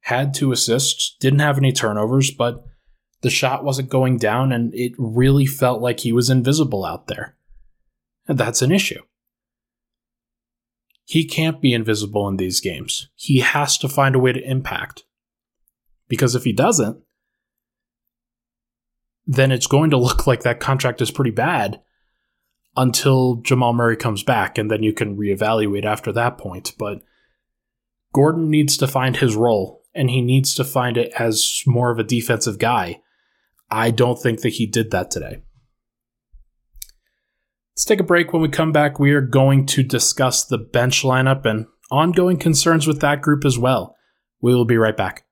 Had 0.00 0.34
two 0.34 0.50
assists, 0.50 1.16
didn't 1.20 1.38
have 1.38 1.56
any 1.56 1.72
turnovers, 1.72 2.32
but 2.32 2.64
the 3.20 3.30
shot 3.30 3.62
wasn't 3.62 3.90
going 3.90 4.16
down, 4.16 4.50
and 4.50 4.74
it 4.74 4.92
really 4.98 5.46
felt 5.46 5.80
like 5.80 6.00
he 6.00 6.12
was 6.12 6.28
invisible 6.28 6.84
out 6.84 7.06
there. 7.06 7.36
And 8.26 8.36
that's 8.36 8.62
an 8.62 8.72
issue. 8.72 9.02
He 11.04 11.24
can't 11.24 11.60
be 11.60 11.72
invisible 11.72 12.26
in 12.28 12.38
these 12.38 12.60
games. 12.60 13.08
He 13.14 13.40
has 13.40 13.78
to 13.78 13.88
find 13.88 14.16
a 14.16 14.18
way 14.18 14.32
to 14.32 14.50
impact. 14.50 15.04
Because 16.08 16.34
if 16.34 16.44
he 16.44 16.52
doesn't, 16.52 16.98
then 19.26 19.52
it's 19.52 19.66
going 19.66 19.90
to 19.90 19.96
look 19.96 20.26
like 20.26 20.42
that 20.42 20.60
contract 20.60 21.00
is 21.00 21.10
pretty 21.10 21.30
bad 21.30 21.80
until 22.76 23.36
Jamal 23.36 23.72
Murray 23.72 23.96
comes 23.96 24.22
back, 24.22 24.58
and 24.58 24.70
then 24.70 24.82
you 24.82 24.92
can 24.92 25.16
reevaluate 25.16 25.84
after 25.84 26.12
that 26.12 26.38
point. 26.38 26.72
But 26.78 27.02
Gordon 28.12 28.50
needs 28.50 28.76
to 28.78 28.88
find 28.88 29.16
his 29.16 29.36
role, 29.36 29.82
and 29.94 30.10
he 30.10 30.20
needs 30.20 30.54
to 30.54 30.64
find 30.64 30.96
it 30.96 31.12
as 31.18 31.62
more 31.66 31.90
of 31.90 31.98
a 31.98 32.04
defensive 32.04 32.58
guy. 32.58 33.00
I 33.70 33.90
don't 33.90 34.20
think 34.20 34.40
that 34.42 34.54
he 34.54 34.66
did 34.66 34.90
that 34.90 35.10
today. 35.10 35.42
Let's 37.74 37.84
take 37.84 38.00
a 38.00 38.04
break. 38.04 38.32
When 38.32 38.42
we 38.42 38.48
come 38.48 38.70
back, 38.70 38.98
we 39.00 39.12
are 39.12 39.20
going 39.20 39.66
to 39.66 39.82
discuss 39.82 40.44
the 40.44 40.58
bench 40.58 41.02
lineup 41.02 41.44
and 41.44 41.66
ongoing 41.90 42.38
concerns 42.38 42.86
with 42.86 43.00
that 43.00 43.20
group 43.20 43.44
as 43.44 43.58
well. 43.58 43.96
We 44.40 44.54
will 44.54 44.64
be 44.64 44.76
right 44.76 44.96
back. 44.96 45.23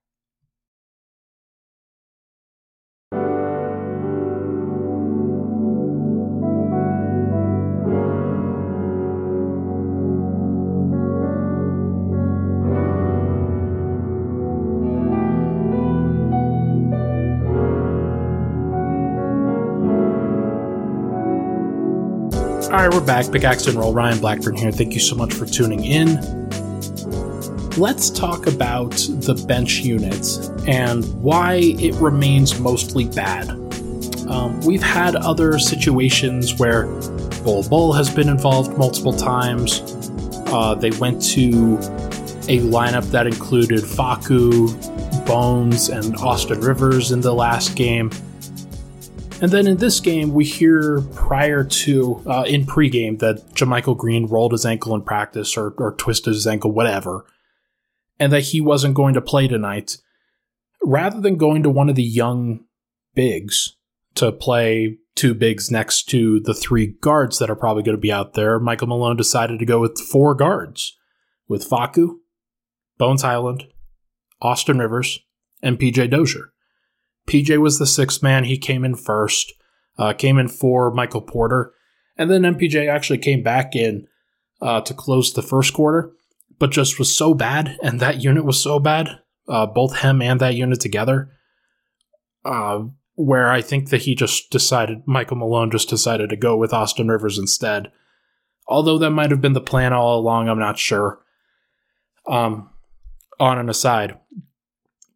All 22.73 22.79
right, 22.79 22.91
we're 22.91 23.05
back. 23.05 23.31
Pickaxe 23.31 23.67
and 23.67 23.77
Roll. 23.77 23.93
Ryan 23.93 24.19
Blackburn 24.19 24.57
here. 24.57 24.73
Thank 24.73 24.95
you 24.95 25.01
so 25.01 25.15
much 25.15 25.35
for 25.35 25.45
tuning 25.45 25.85
in. 25.85 26.17
Let's 27.77 28.09
talk 28.09 28.47
about 28.47 28.93
the 28.93 29.45
bench 29.47 29.81
unit 29.81 30.27
and 30.67 31.05
why 31.23 31.57
it 31.57 31.95
remains 31.97 32.59
mostly 32.59 33.05
bad. 33.05 33.51
Um, 34.27 34.59
we've 34.63 34.83
had 34.83 35.17
other 35.17 35.59
situations 35.59 36.59
where 36.59 36.87
Bol 37.45 37.63
Bol 37.69 37.93
has 37.93 38.09
been 38.09 38.31
involved 38.31 38.79
multiple 38.79 39.13
times. 39.13 39.83
Uh, 40.47 40.75
they 40.75 40.93
went 40.93 41.21
to 41.33 41.77
a 42.49 42.61
lineup 42.61 43.05
that 43.11 43.27
included 43.27 43.81
Facu, 43.81 45.27
Bones, 45.27 45.91
and 45.91 46.17
Austin 46.17 46.63
Rivers 46.63 47.13
in 47.13 47.21
the 47.21 47.35
last 47.35 47.77
game. 47.77 48.11
And 49.43 49.51
then 49.51 49.67
in 49.67 49.79
this 49.79 49.99
game, 49.99 50.33
we 50.33 50.45
hear 50.45 51.01
prior 51.17 51.65
to, 51.65 52.23
uh, 52.27 52.45
in 52.47 52.65
pregame, 52.65 53.19
that 53.19 53.55
JaMychal 53.55 53.97
Green 53.97 54.27
rolled 54.27 54.53
his 54.53 54.65
ankle 54.65 54.95
in 54.95 55.03
practice 55.03 55.57
or, 55.57 55.75
or 55.79 55.97
twisted 55.97 56.33
his 56.33 56.47
ankle, 56.47 56.71
whatever, 56.71 57.27
and 58.21 58.33
that 58.33 58.45
he 58.45 58.61
wasn't 58.61 58.95
going 58.95 59.15
to 59.15 59.21
play 59.21 59.49
tonight. 59.49 59.99
Rather 60.81 61.21
than 61.21 61.39
going 61.39 61.65
to 61.65 61.71
one 61.71 61.89
of 61.89 61.97
the 61.97 62.05
young 62.05 62.61
bigs 63.15 63.75
to 64.15 64.31
play 64.31 64.99
two 65.17 65.35
bigs 65.35 65.73
next 65.73 66.05
to 66.11 66.39
the 66.39 66.55
three 66.55 66.95
guards 67.01 67.41
that 67.41 67.51
are 67.51 67.57
probably 67.57 67.83
going 67.83 67.97
to 67.97 68.01
be 68.01 68.13
out 68.13 68.35
there, 68.35 68.61
Michael 68.61 68.87
Malone 68.87 69.17
decided 69.17 69.59
to 69.59 69.67
go 69.67 69.81
with 69.81 69.99
four 69.99 70.37
guards 70.37 70.97
with 71.49 71.69
Facu, 71.69 72.19
Bones 72.97 73.23
Hyland, 73.23 73.67
Austin 74.41 74.79
Rivers, 74.79 75.19
and 75.65 75.81
PJ 75.81 76.11
Dozier. 76.11 76.53
PJ 77.27 77.59
was 77.59 77.79
the 77.79 77.87
sixth 77.87 78.23
man. 78.23 78.45
He 78.45 78.59
came 78.59 78.85
in 78.85 78.95
first, 78.95 79.53
uh, 79.99 80.13
came 80.13 80.39
in 80.39 80.49
for 80.49 80.93
Michael 80.93 81.23
Porter. 81.23 81.73
And 82.17 82.31
then 82.31 82.43
MPJ 82.43 82.89
actually 82.89 83.19
came 83.19 83.43
back 83.43 83.75
in 83.75 84.07
uh, 84.61 84.81
to 84.83 84.95
close 84.95 85.33
the 85.33 85.43
first 85.43 85.73
quarter, 85.73 86.13
but 86.59 86.71
just 86.71 86.99
was 86.99 87.17
so 87.17 87.35
bad. 87.35 87.77
And 87.83 88.01
that 88.01 88.23
unit 88.23 88.45
was 88.45 88.63
so 88.63 88.79
bad, 88.79 89.09
uh, 89.49 89.67
both 89.67 89.99
him 89.99 90.21
and 90.21 90.41
that 90.41 90.55
unit 90.55 90.81
together, 90.81 91.31
uh, 92.45 92.85
where 93.15 93.51
I 93.51 93.63
think 93.63 93.91
that 93.91 94.03
he 94.03 94.15
just 94.15 94.51
decided, 94.51 95.03
Michael 95.07 95.39
Malone 95.39 95.71
just 95.71 95.89
decided 95.89 96.31
to 96.31 96.37
go 96.37 96.57
with 96.57 96.73
Austin 96.73 97.09
Rivers 97.09 97.39
instead. 97.39 97.91
Although 98.69 98.99
that 98.99 99.11
might 99.11 99.31
have 99.31 99.41
been 99.41 99.55
the 99.55 99.61
plan 99.61 99.93
all 99.93 100.19
along, 100.19 100.49
I'm 100.49 100.59
not 100.59 100.79
sure. 100.79 101.21
Um, 102.27 102.71
on 103.41 103.59
an 103.59 103.69
aside, 103.69 104.19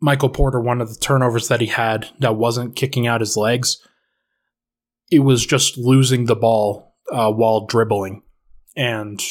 Michael 0.01 0.29
Porter, 0.29 0.61
one 0.61 0.81
of 0.81 0.89
the 0.89 1.01
turnovers 1.01 1.49
that 1.49 1.61
he 1.61 1.69
had 1.69 2.09
that 2.21 2.37
wasn't 2.37 2.77
kicking 2.77 3.07
out 3.07 3.21
his 3.21 3.37
legs, 3.37 3.79
it 5.11 5.21
was 5.21 5.47
just 5.47 5.79
losing 5.79 6.27
the 6.27 6.37
ball 6.37 6.95
uh, 7.13 7.31
while 7.31 7.67
dribbling. 7.67 8.23
And 8.77 9.23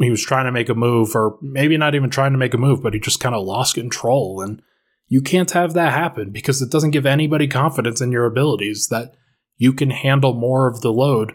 he 0.00 0.10
was 0.10 0.24
trying 0.24 0.46
to 0.46 0.52
make 0.52 0.68
a 0.68 0.74
move, 0.74 1.14
or 1.14 1.38
maybe 1.40 1.76
not 1.76 1.94
even 1.94 2.10
trying 2.10 2.32
to 2.32 2.38
make 2.38 2.54
a 2.54 2.58
move, 2.58 2.82
but 2.82 2.94
he 2.94 3.00
just 3.00 3.20
kind 3.20 3.34
of 3.34 3.44
lost 3.44 3.74
control. 3.74 4.40
And 4.40 4.60
You 5.08 5.20
can't 5.20 5.50
have 5.52 5.74
that 5.74 5.92
happen 5.92 6.30
because 6.30 6.60
it 6.60 6.70
doesn't 6.70 6.90
give 6.90 7.06
anybody 7.06 7.46
confidence 7.46 8.00
in 8.00 8.10
your 8.10 8.24
abilities 8.24 8.88
that 8.90 9.14
you 9.56 9.72
can 9.72 9.90
handle 9.90 10.32
more 10.32 10.66
of 10.66 10.80
the 10.80 10.92
load 10.92 11.34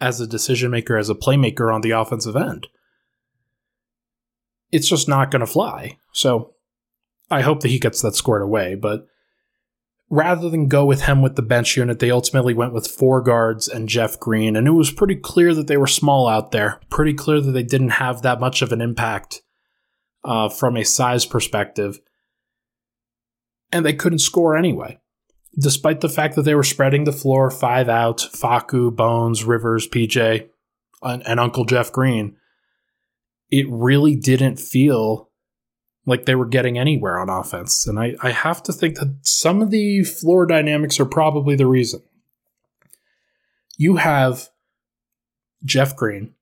as 0.00 0.20
a 0.20 0.26
decision 0.26 0.70
maker, 0.70 0.96
as 0.96 1.10
a 1.10 1.14
playmaker 1.14 1.74
on 1.74 1.80
the 1.80 1.90
offensive 1.90 2.36
end. 2.36 2.68
It's 4.70 4.88
just 4.88 5.08
not 5.08 5.30
going 5.30 5.40
to 5.40 5.46
fly. 5.46 5.98
So 6.12 6.54
I 7.30 7.42
hope 7.42 7.60
that 7.60 7.70
he 7.70 7.78
gets 7.78 8.02
that 8.02 8.14
squared 8.14 8.42
away. 8.42 8.74
But 8.74 9.06
rather 10.10 10.48
than 10.48 10.68
go 10.68 10.84
with 10.84 11.02
him 11.02 11.22
with 11.22 11.36
the 11.36 11.42
bench 11.42 11.76
unit, 11.76 11.98
they 11.98 12.10
ultimately 12.10 12.54
went 12.54 12.72
with 12.72 12.86
four 12.86 13.20
guards 13.20 13.68
and 13.68 13.88
Jeff 13.88 14.18
Green. 14.20 14.56
And 14.56 14.66
it 14.66 14.72
was 14.72 14.90
pretty 14.90 15.16
clear 15.16 15.54
that 15.54 15.66
they 15.66 15.76
were 15.76 15.86
small 15.86 16.28
out 16.28 16.52
there, 16.52 16.80
pretty 16.90 17.14
clear 17.14 17.40
that 17.40 17.52
they 17.52 17.62
didn't 17.62 17.90
have 17.90 18.22
that 18.22 18.40
much 18.40 18.62
of 18.62 18.72
an 18.72 18.80
impact 18.80 19.42
uh, 20.24 20.48
from 20.48 20.76
a 20.76 20.84
size 20.84 21.26
perspective. 21.26 22.00
And 23.72 23.84
they 23.84 23.94
couldn't 23.94 24.20
score 24.20 24.56
anyway 24.56 24.98
despite 25.58 26.00
the 26.00 26.08
fact 26.08 26.34
that 26.34 26.42
they 26.42 26.54
were 26.54 26.62
spreading 26.62 27.04
the 27.04 27.12
floor 27.12 27.50
five 27.50 27.88
out, 27.88 28.18
Facu, 28.18 28.94
Bones, 28.94 29.44
Rivers, 29.44 29.88
PJ, 29.88 30.48
and, 31.02 31.26
and, 31.26 31.40
Uncle 31.40 31.64
Jeff 31.64 31.92
Green, 31.92 32.36
it 33.50 33.66
really 33.68 34.16
didn't 34.16 34.58
feel 34.58 35.25
like 36.06 36.24
they 36.24 36.36
were 36.36 36.46
getting 36.46 36.78
anywhere 36.78 37.18
on 37.18 37.28
offense. 37.28 37.86
And 37.86 37.98
I, 37.98 38.14
I 38.22 38.30
have 38.30 38.62
to 38.64 38.72
think 38.72 38.96
that 38.96 39.18
some 39.22 39.60
of 39.60 39.70
the 39.70 40.04
floor 40.04 40.46
dynamics 40.46 40.98
are 41.00 41.04
probably 41.06 41.56
the 41.56 41.66
reason. 41.66 42.00
You 43.76 43.96
have 43.96 44.48
Jeff 45.64 45.96
Green, 45.96 46.34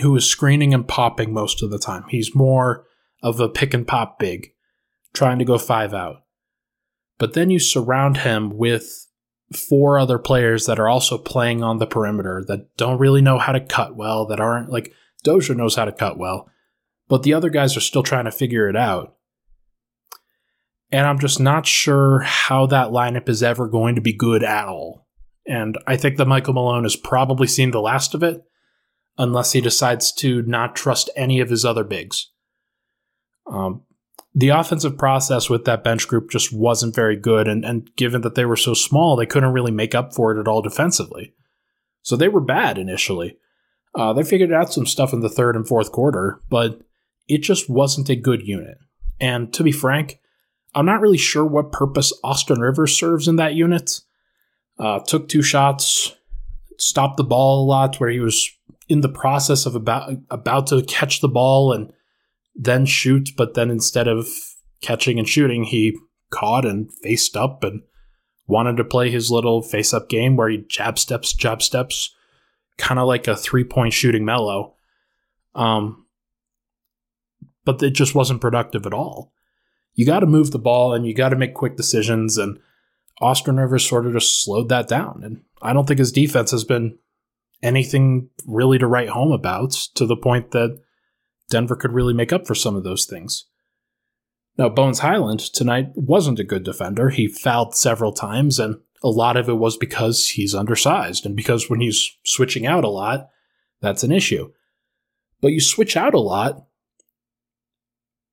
who 0.00 0.14
is 0.14 0.26
screening 0.26 0.74
and 0.74 0.86
popping 0.86 1.32
most 1.32 1.62
of 1.62 1.70
the 1.70 1.78
time. 1.78 2.04
He's 2.08 2.34
more 2.34 2.86
of 3.22 3.40
a 3.40 3.48
pick 3.48 3.74
and 3.74 3.86
pop 3.86 4.18
big, 4.18 4.52
trying 5.14 5.38
to 5.38 5.44
go 5.44 5.58
five 5.58 5.94
out. 5.94 6.22
But 7.16 7.32
then 7.32 7.50
you 7.50 7.58
surround 7.58 8.18
him 8.18 8.56
with 8.56 9.06
four 9.56 9.98
other 9.98 10.18
players 10.18 10.66
that 10.66 10.78
are 10.78 10.88
also 10.88 11.16
playing 11.16 11.64
on 11.64 11.78
the 11.78 11.86
perimeter 11.86 12.44
that 12.46 12.76
don't 12.76 12.98
really 12.98 13.22
know 13.22 13.38
how 13.38 13.52
to 13.52 13.60
cut 13.60 13.96
well, 13.96 14.26
that 14.26 14.40
aren't 14.40 14.70
like 14.70 14.92
Dozier 15.24 15.56
knows 15.56 15.74
how 15.74 15.86
to 15.86 15.92
cut 15.92 16.18
well, 16.18 16.48
but 17.08 17.22
the 17.22 17.34
other 17.34 17.50
guys 17.50 17.76
are 17.76 17.80
still 17.80 18.02
trying 18.02 18.26
to 18.26 18.30
figure 18.30 18.68
it 18.68 18.76
out. 18.76 19.14
And 20.90 21.06
I'm 21.06 21.18
just 21.18 21.40
not 21.40 21.66
sure 21.66 22.20
how 22.20 22.66
that 22.66 22.88
lineup 22.88 23.28
is 23.28 23.42
ever 23.42 23.68
going 23.68 23.94
to 23.96 24.00
be 24.00 24.12
good 24.12 24.42
at 24.42 24.68
all. 24.68 25.06
And 25.46 25.76
I 25.86 25.96
think 25.96 26.16
that 26.16 26.28
Michael 26.28 26.54
Malone 26.54 26.84
has 26.84 26.96
probably 26.96 27.46
seen 27.46 27.70
the 27.70 27.80
last 27.80 28.14
of 28.14 28.22
it, 28.22 28.42
unless 29.16 29.52
he 29.52 29.60
decides 29.60 30.12
to 30.12 30.42
not 30.42 30.76
trust 30.76 31.10
any 31.16 31.40
of 31.40 31.50
his 31.50 31.64
other 31.64 31.84
bigs. 31.84 32.30
Um, 33.50 33.82
the 34.34 34.50
offensive 34.50 34.96
process 34.96 35.50
with 35.50 35.64
that 35.64 35.82
bench 35.82 36.06
group 36.06 36.30
just 36.30 36.52
wasn't 36.52 36.94
very 36.94 37.16
good. 37.16 37.48
And, 37.48 37.64
and 37.64 37.90
given 37.96 38.20
that 38.22 38.34
they 38.34 38.44
were 38.44 38.56
so 38.56 38.74
small, 38.74 39.16
they 39.16 39.26
couldn't 39.26 39.52
really 39.52 39.72
make 39.72 39.94
up 39.94 40.14
for 40.14 40.36
it 40.36 40.40
at 40.40 40.46
all 40.46 40.62
defensively. 40.62 41.34
So 42.02 42.14
they 42.14 42.28
were 42.28 42.40
bad 42.40 42.78
initially. 42.78 43.36
Uh, 43.94 44.12
they 44.12 44.22
figured 44.22 44.52
out 44.52 44.72
some 44.72 44.86
stuff 44.86 45.12
in 45.12 45.20
the 45.20 45.28
third 45.28 45.56
and 45.56 45.66
fourth 45.66 45.90
quarter, 45.90 46.40
but 46.48 46.80
it 47.28 47.42
just 47.42 47.68
wasn't 47.68 48.08
a 48.08 48.16
good 48.16 48.46
unit. 48.46 48.78
And 49.20 49.52
to 49.54 49.62
be 49.62 49.72
frank, 49.72 50.18
I'm 50.74 50.86
not 50.86 51.00
really 51.00 51.18
sure 51.18 51.44
what 51.44 51.72
purpose 51.72 52.12
Austin 52.24 52.60
Rivers 52.60 52.98
serves 52.98 53.28
in 53.28 53.36
that 53.36 53.54
unit. 53.54 54.00
Uh, 54.78 55.00
took 55.00 55.28
two 55.28 55.42
shots, 55.42 56.14
stopped 56.78 57.16
the 57.16 57.24
ball 57.24 57.64
a 57.64 57.66
lot, 57.66 57.98
where 57.98 58.10
he 58.10 58.20
was 58.20 58.48
in 58.88 59.00
the 59.00 59.08
process 59.08 59.66
of 59.66 59.74
about 59.74 60.12
about 60.30 60.68
to 60.68 60.82
catch 60.82 61.20
the 61.20 61.28
ball 61.28 61.72
and 61.72 61.92
then 62.54 62.86
shoot, 62.86 63.30
but 63.36 63.54
then 63.54 63.70
instead 63.70 64.08
of 64.08 64.28
catching 64.80 65.18
and 65.18 65.28
shooting, 65.28 65.64
he 65.64 65.96
caught 66.30 66.64
and 66.64 66.92
faced 67.02 67.36
up 67.36 67.64
and 67.64 67.82
wanted 68.46 68.76
to 68.76 68.84
play 68.84 69.10
his 69.10 69.30
little 69.30 69.62
face 69.62 69.92
up 69.92 70.08
game 70.08 70.36
where 70.36 70.48
he 70.48 70.64
jab 70.68 70.98
steps, 70.98 71.32
jab 71.32 71.62
steps, 71.62 72.14
kind 72.76 72.98
of 72.98 73.06
like 73.06 73.28
a 73.28 73.36
three 73.36 73.64
point 73.64 73.92
shooting 73.92 74.24
Melo. 74.24 74.74
Um, 75.54 76.06
but 77.68 77.82
it 77.82 77.90
just 77.90 78.14
wasn't 78.14 78.40
productive 78.40 78.86
at 78.86 78.94
all. 78.94 79.30
You 79.92 80.06
got 80.06 80.20
to 80.20 80.26
move 80.26 80.52
the 80.52 80.58
ball 80.58 80.94
and 80.94 81.06
you 81.06 81.12
got 81.12 81.28
to 81.28 81.36
make 81.36 81.52
quick 81.52 81.76
decisions. 81.76 82.38
And 82.38 82.58
Austin 83.20 83.58
Rivers 83.58 83.86
sort 83.86 84.06
of 84.06 84.14
just 84.14 84.42
slowed 84.42 84.70
that 84.70 84.88
down. 84.88 85.20
And 85.22 85.42
I 85.60 85.74
don't 85.74 85.86
think 85.86 85.98
his 85.98 86.10
defense 86.10 86.50
has 86.50 86.64
been 86.64 86.96
anything 87.62 88.30
really 88.46 88.78
to 88.78 88.86
write 88.86 89.10
home 89.10 89.32
about 89.32 89.72
to 89.96 90.06
the 90.06 90.16
point 90.16 90.52
that 90.52 90.80
Denver 91.50 91.76
could 91.76 91.92
really 91.92 92.14
make 92.14 92.32
up 92.32 92.46
for 92.46 92.54
some 92.54 92.74
of 92.74 92.84
those 92.84 93.04
things. 93.04 93.44
Now, 94.56 94.70
Bones 94.70 95.00
Hyland 95.00 95.40
tonight 95.40 95.90
wasn't 95.94 96.40
a 96.40 96.44
good 96.44 96.64
defender. 96.64 97.10
He 97.10 97.28
fouled 97.28 97.74
several 97.74 98.14
times, 98.14 98.58
and 98.58 98.76
a 99.02 99.10
lot 99.10 99.36
of 99.36 99.46
it 99.50 99.58
was 99.58 99.76
because 99.76 100.26
he's 100.26 100.54
undersized 100.54 101.26
and 101.26 101.36
because 101.36 101.68
when 101.68 101.82
he's 101.82 102.16
switching 102.24 102.64
out 102.64 102.84
a 102.84 102.88
lot, 102.88 103.28
that's 103.82 104.04
an 104.04 104.10
issue. 104.10 104.52
But 105.42 105.48
you 105.48 105.60
switch 105.60 105.98
out 105.98 106.14
a 106.14 106.18
lot 106.18 106.64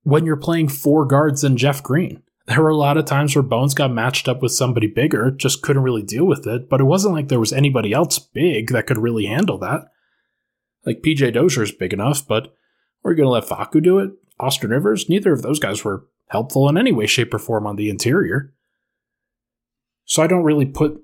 when 0.06 0.24
you're 0.24 0.38
playing 0.38 0.70
four 0.70 1.04
guards 1.04 1.44
and 1.44 1.58
Jeff 1.58 1.84
Green. 1.84 2.22
There 2.46 2.62
were 2.62 2.70
a 2.70 2.78
lot 2.78 2.96
of 2.96 3.06
times 3.06 3.36
where 3.36 3.42
Bones 3.42 3.74
got 3.74 3.92
matched 3.92 4.28
up 4.28 4.44
with 4.44 4.52
somebody 4.52 4.86
bigger, 4.86 5.32
just 5.32 5.64
couldn't 5.64 5.82
really 5.82 6.04
deal 6.04 6.26
with 6.26 6.46
it, 6.46 6.70
but 6.70 6.80
it 6.80 6.84
wasn't 6.84 7.16
like 7.16 7.28
there 7.28 7.40
was 7.40 7.52
anybody 7.52 7.92
else 7.92 8.20
big 8.20 8.70
that 8.70 8.86
could 8.86 9.00
really 9.00 9.26
handle 9.26 9.58
that. 9.58 9.88
Like 10.86 11.02
PJ 11.02 11.34
Dozier's 11.34 11.72
big 11.72 11.92
enough, 11.92 12.26
but 12.28 12.54
you 13.04 13.16
going 13.16 13.26
to 13.26 13.30
let 13.30 13.46
Facu 13.46 13.82
do 13.82 13.98
it? 13.98 14.12
Austin 14.40 14.70
Rivers? 14.70 15.10
Neither 15.10 15.34
of 15.34 15.42
those 15.42 15.60
guys 15.60 15.84
were 15.84 16.06
helpful 16.28 16.70
in 16.70 16.78
any 16.78 16.92
way, 16.92 17.08
shape, 17.08 17.34
or 17.34 17.40
form 17.40 17.66
on 17.66 17.76
the 17.76 17.90
interior. 17.90 18.54
So 20.06 20.22
I 20.22 20.28
don't 20.28 20.44
really 20.44 20.66
put 20.66 21.02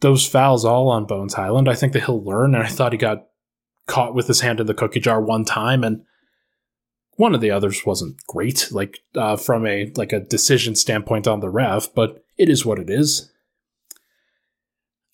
those 0.00 0.26
fouls 0.26 0.64
all 0.64 0.88
on 0.88 1.04
Bones 1.04 1.34
Hyland. 1.34 1.68
I 1.68 1.74
think 1.74 1.92
that 1.92 2.04
he'll 2.04 2.24
learn, 2.24 2.54
and 2.54 2.64
I 2.64 2.68
thought 2.68 2.92
he 2.92 2.98
got 2.98 3.26
caught 3.86 4.14
with 4.14 4.28
his 4.28 4.40
hand 4.40 4.60
in 4.60 4.66
the 4.66 4.74
cookie 4.74 5.00
jar 5.00 5.20
one 5.20 5.44
time, 5.44 5.84
and 5.84 6.04
one 7.20 7.34
of 7.34 7.40
the 7.40 7.50
others 7.50 7.84
wasn't 7.84 8.24
great, 8.26 8.68
like 8.70 9.00
uh, 9.14 9.36
from 9.36 9.66
a 9.66 9.92
like 9.96 10.12
a 10.12 10.20
decision 10.20 10.74
standpoint 10.74 11.26
on 11.26 11.40
the 11.40 11.50
ref, 11.50 11.92
but 11.94 12.24
it 12.38 12.48
is 12.48 12.64
what 12.64 12.78
it 12.78 12.90
is. 12.90 13.30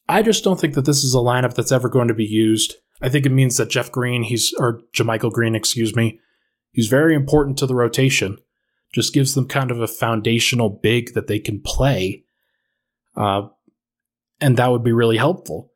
I 0.09 0.23
just 0.23 0.45
don't 0.45 0.61
think 0.61 0.75
that 0.75 0.85
this 0.85 1.03
is 1.03 1.15
a 1.15 1.19
lineup 1.19 1.55
that's 1.55 1.73
ever 1.73 1.89
going 1.89 2.09
to 2.09 2.15
be 2.15 2.25
used 2.25 2.77
I 3.01 3.09
think 3.09 3.27
it 3.27 3.33
means 3.33 3.57
that 3.57 3.71
Jeff 3.71 3.93
Green, 3.93 4.23
he's 4.23 4.55
or 4.59 4.81
JaMychal 4.95 5.33
Green, 5.33 5.55
excuse 5.55 5.95
me, 5.95 6.21
he's 6.73 6.89
very 6.89 7.15
important 7.15 7.59
to 7.59 7.67
the 7.67 7.75
rotation. 7.75 8.39
Just 8.93 9.13
gives 9.13 9.35
them 9.35 9.49
kind 9.49 9.71
of 9.71 9.81
a 9.81 9.89
foundational 9.89 10.71
big 10.71 11.13
that 11.15 11.27
they 11.27 11.39
can 11.39 11.61
play, 11.61 12.25
uh, 13.17 13.49
and 14.41 14.57
that 14.57 14.71
would 14.71 14.85
be 14.85 14.93
really 14.93 15.19
helpful. 15.19 15.73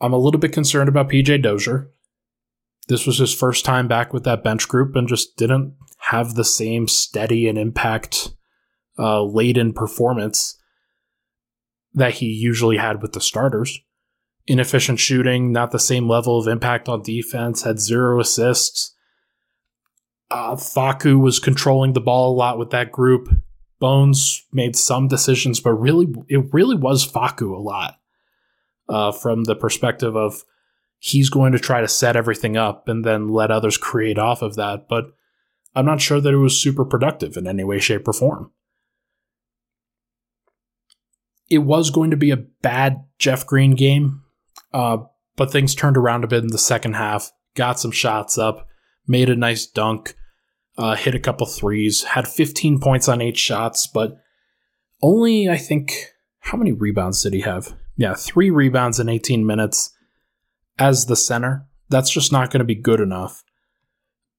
I'm 0.00 0.12
a 0.12 0.18
little 0.18 0.40
bit 0.40 0.52
concerned 0.52 0.88
about 0.88 1.08
PJ 1.08 1.42
Dozier. 1.42 1.90
This 2.88 3.06
was 3.06 3.18
his 3.18 3.34
first 3.34 3.64
time 3.64 3.88
back 3.88 4.12
with 4.12 4.24
that 4.24 4.42
bench 4.42 4.68
group 4.68 4.96
and 4.96 5.08
just 5.08 5.36
didn't 5.36 5.74
have 5.98 6.34
the 6.34 6.44
same 6.44 6.88
steady 6.88 7.48
and 7.48 7.58
impact 7.58 8.34
uh, 8.98 9.22
laden 9.22 9.72
performance 9.72 10.58
that 11.94 12.14
he 12.14 12.26
usually 12.26 12.76
had 12.76 13.02
with 13.02 13.12
the 13.12 13.20
starters 13.20 13.80
inefficient 14.48 14.98
shooting, 14.98 15.52
not 15.52 15.70
the 15.70 15.78
same 15.78 16.08
level 16.08 16.38
of 16.38 16.48
impact 16.48 16.88
on 16.88 17.02
defense, 17.02 17.62
had 17.62 17.78
zero 17.78 18.18
assists. 18.18 18.94
Uh, 20.30 20.56
Facu 20.56 21.20
was 21.20 21.38
controlling 21.38 21.92
the 21.92 22.00
ball 22.00 22.32
a 22.32 22.36
lot 22.36 22.58
with 22.58 22.70
that 22.70 22.90
group. 22.90 23.28
Bones 23.78 24.44
made 24.52 24.74
some 24.74 25.06
decisions, 25.06 25.60
but 25.60 25.74
really, 25.74 26.06
it 26.28 26.52
really 26.52 26.76
was 26.76 27.06
Facu 27.06 27.54
a 27.54 27.60
lot 27.60 27.98
uh, 28.88 29.12
from 29.12 29.44
the 29.44 29.54
perspective 29.54 30.16
of 30.16 30.42
he's 30.98 31.30
going 31.30 31.52
to 31.52 31.58
try 31.58 31.80
to 31.80 31.88
set 31.88 32.16
everything 32.16 32.56
up 32.56 32.88
and 32.88 33.04
then 33.04 33.28
let 33.28 33.50
others 33.50 33.76
create 33.76 34.18
off 34.18 34.42
of 34.42 34.56
that. 34.56 34.88
But 34.88 35.06
I'm 35.74 35.86
not 35.86 36.00
sure 36.00 36.20
that 36.20 36.34
it 36.34 36.38
was 36.38 36.60
super 36.60 36.84
productive 36.84 37.36
in 37.36 37.46
any 37.46 37.64
way, 37.64 37.78
shape, 37.78 38.06
or 38.08 38.12
form. 38.12 38.50
It 41.50 41.58
was 41.58 41.90
going 41.90 42.10
to 42.10 42.16
be 42.16 42.30
a 42.30 42.36
bad 42.36 43.04
Jeff 43.18 43.46
Green 43.46 43.74
game 43.74 44.22
uh, 44.72 44.98
but 45.36 45.50
things 45.50 45.74
turned 45.74 45.96
around 45.96 46.24
a 46.24 46.28
bit 46.28 46.42
in 46.42 46.50
the 46.50 46.58
second 46.58 46.94
half. 46.94 47.30
Got 47.54 47.80
some 47.80 47.90
shots 47.90 48.38
up, 48.38 48.68
made 49.06 49.30
a 49.30 49.36
nice 49.36 49.66
dunk, 49.66 50.14
uh, 50.76 50.94
hit 50.94 51.14
a 51.14 51.20
couple 51.20 51.46
threes, 51.46 52.04
had 52.04 52.28
15 52.28 52.80
points 52.80 53.08
on 53.08 53.20
eight 53.20 53.36
shots, 53.36 53.86
but 53.86 54.16
only, 55.02 55.48
I 55.48 55.56
think, 55.56 55.92
how 56.40 56.58
many 56.58 56.72
rebounds 56.72 57.22
did 57.22 57.32
he 57.32 57.40
have? 57.40 57.74
Yeah, 57.96 58.14
three 58.14 58.50
rebounds 58.50 59.00
in 59.00 59.08
18 59.08 59.46
minutes 59.46 59.92
as 60.78 61.06
the 61.06 61.16
center. 61.16 61.66
That's 61.88 62.10
just 62.10 62.32
not 62.32 62.50
going 62.50 62.60
to 62.60 62.64
be 62.64 62.74
good 62.74 63.00
enough. 63.00 63.42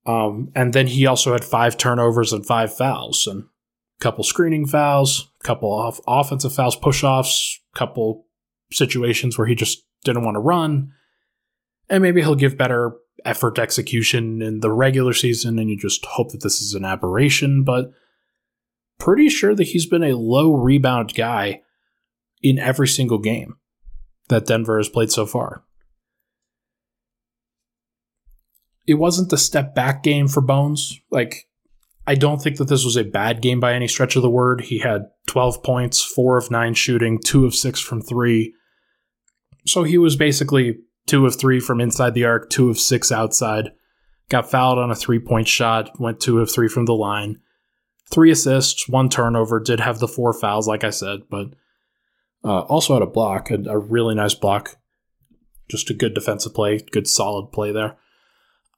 Um, 0.06 0.52
and 0.56 0.74
then 0.74 0.88
he 0.88 1.06
also 1.06 1.34
had 1.34 1.44
five 1.44 1.78
turnovers 1.78 2.34
and 2.34 2.46
five 2.46 2.76
fouls, 2.76 3.28
and 3.28 3.44
a 3.44 4.04
couple 4.04 4.24
screening 4.24 4.66
fouls, 4.66 5.32
a 5.42 5.44
couple 5.44 5.72
off 5.72 6.00
offensive 6.08 6.54
fouls, 6.54 6.76
push 6.76 7.04
offs, 7.04 7.60
couple 7.76 8.26
situations 8.72 9.38
where 9.38 9.48
he 9.48 9.56
just 9.56 9.86
didn't 10.04 10.24
want 10.24 10.36
to 10.36 10.42
run. 10.42 10.92
And 11.90 12.02
maybe 12.02 12.22
he'll 12.22 12.36
give 12.36 12.58
better 12.58 12.94
effort 13.26 13.60
execution 13.60 14.42
in 14.42 14.62
the 14.62 14.72
regular 14.72 15.14
season, 15.14 15.60
and 15.60 15.70
you 15.70 15.78
just 15.78 16.06
hope 16.06 16.32
that 16.32 16.42
this 16.42 16.62
is 16.62 16.74
an 16.74 16.86
aberration. 16.86 17.64
But 17.64 17.92
pretty 19.00 19.30
sure 19.30 19.56
that 19.56 19.68
he's 19.68 19.86
been 19.86 20.04
a 20.04 20.18
low 20.18 20.54
rebound 20.54 21.14
guy 21.16 21.62
in 22.42 22.60
every 22.60 22.88
single 22.88 23.18
game 23.18 23.58
that 24.30 24.46
Denver 24.46 24.78
has 24.78 24.90
played 24.90 25.12
so 25.12 25.26
far. 25.26 25.64
It 28.90 28.98
wasn't 28.98 29.30
the 29.30 29.38
step 29.38 29.76
back 29.76 30.02
game 30.02 30.28
for 30.28 30.42
Bones. 30.42 31.00
Like, 31.12 31.48
I 32.08 32.16
don't 32.16 32.42
think 32.42 32.58
that 32.58 32.70
this 32.70 32.84
was 32.84 32.98
a 32.98 33.04
bad 33.04 33.40
game 33.40 33.60
by 33.60 33.74
any 33.74 33.88
stretch 33.88 34.16
of 34.16 34.24
the 34.24 34.32
word. 34.32 34.62
He 34.62 34.80
had 34.80 35.04
12 35.28 35.62
points, 35.62 36.04
4 36.04 36.40
of 36.40 36.50
9 36.50 36.74
shooting, 36.74 37.20
2 37.24 37.46
of 37.46 37.54
6 37.54 37.80
from 37.80 38.02
3. 38.02 38.52
So 39.68 39.84
he 39.84 40.00
was 40.00 40.16
basically 40.16 40.80
2 41.06 41.28
of 41.28 41.38
3 41.40 41.60
from 41.60 41.80
inside 41.80 42.16
the 42.16 42.26
arc, 42.26 42.50
2 42.50 42.72
of 42.72 42.80
6 42.80 43.12
outside. 43.12 43.70
Got 44.28 44.50
fouled 44.50 44.80
on 44.80 44.90
a 44.90 44.96
three 44.96 45.20
point 45.20 45.48
shot, 45.48 46.00
went 46.00 46.20
2 46.20 46.40
of 46.40 46.52
3 46.52 46.68
from 46.68 46.86
the 46.86 46.96
line. 46.96 47.42
Three 48.10 48.32
assists, 48.32 48.90
one 48.90 49.10
turnover, 49.10 49.60
did 49.60 49.80
have 49.80 50.00
the 50.00 50.08
four 50.08 50.34
fouls, 50.34 50.68
like 50.68 50.84
I 50.84 50.90
said, 50.90 51.20
but 51.30 51.50
uh, 52.44 52.62
also 52.62 52.96
had 52.96 53.04
a 53.04 53.08
block, 53.08 53.52
a, 53.52 53.62
a 53.70 53.78
really 53.78 54.16
nice 54.16 54.34
block. 54.34 54.78
Just 55.70 55.92
a 55.92 55.94
good 55.94 56.16
defensive 56.16 56.56
play, 56.56 56.80
good 56.92 57.08
solid 57.08 57.52
play 57.52 57.72
there. 57.72 57.98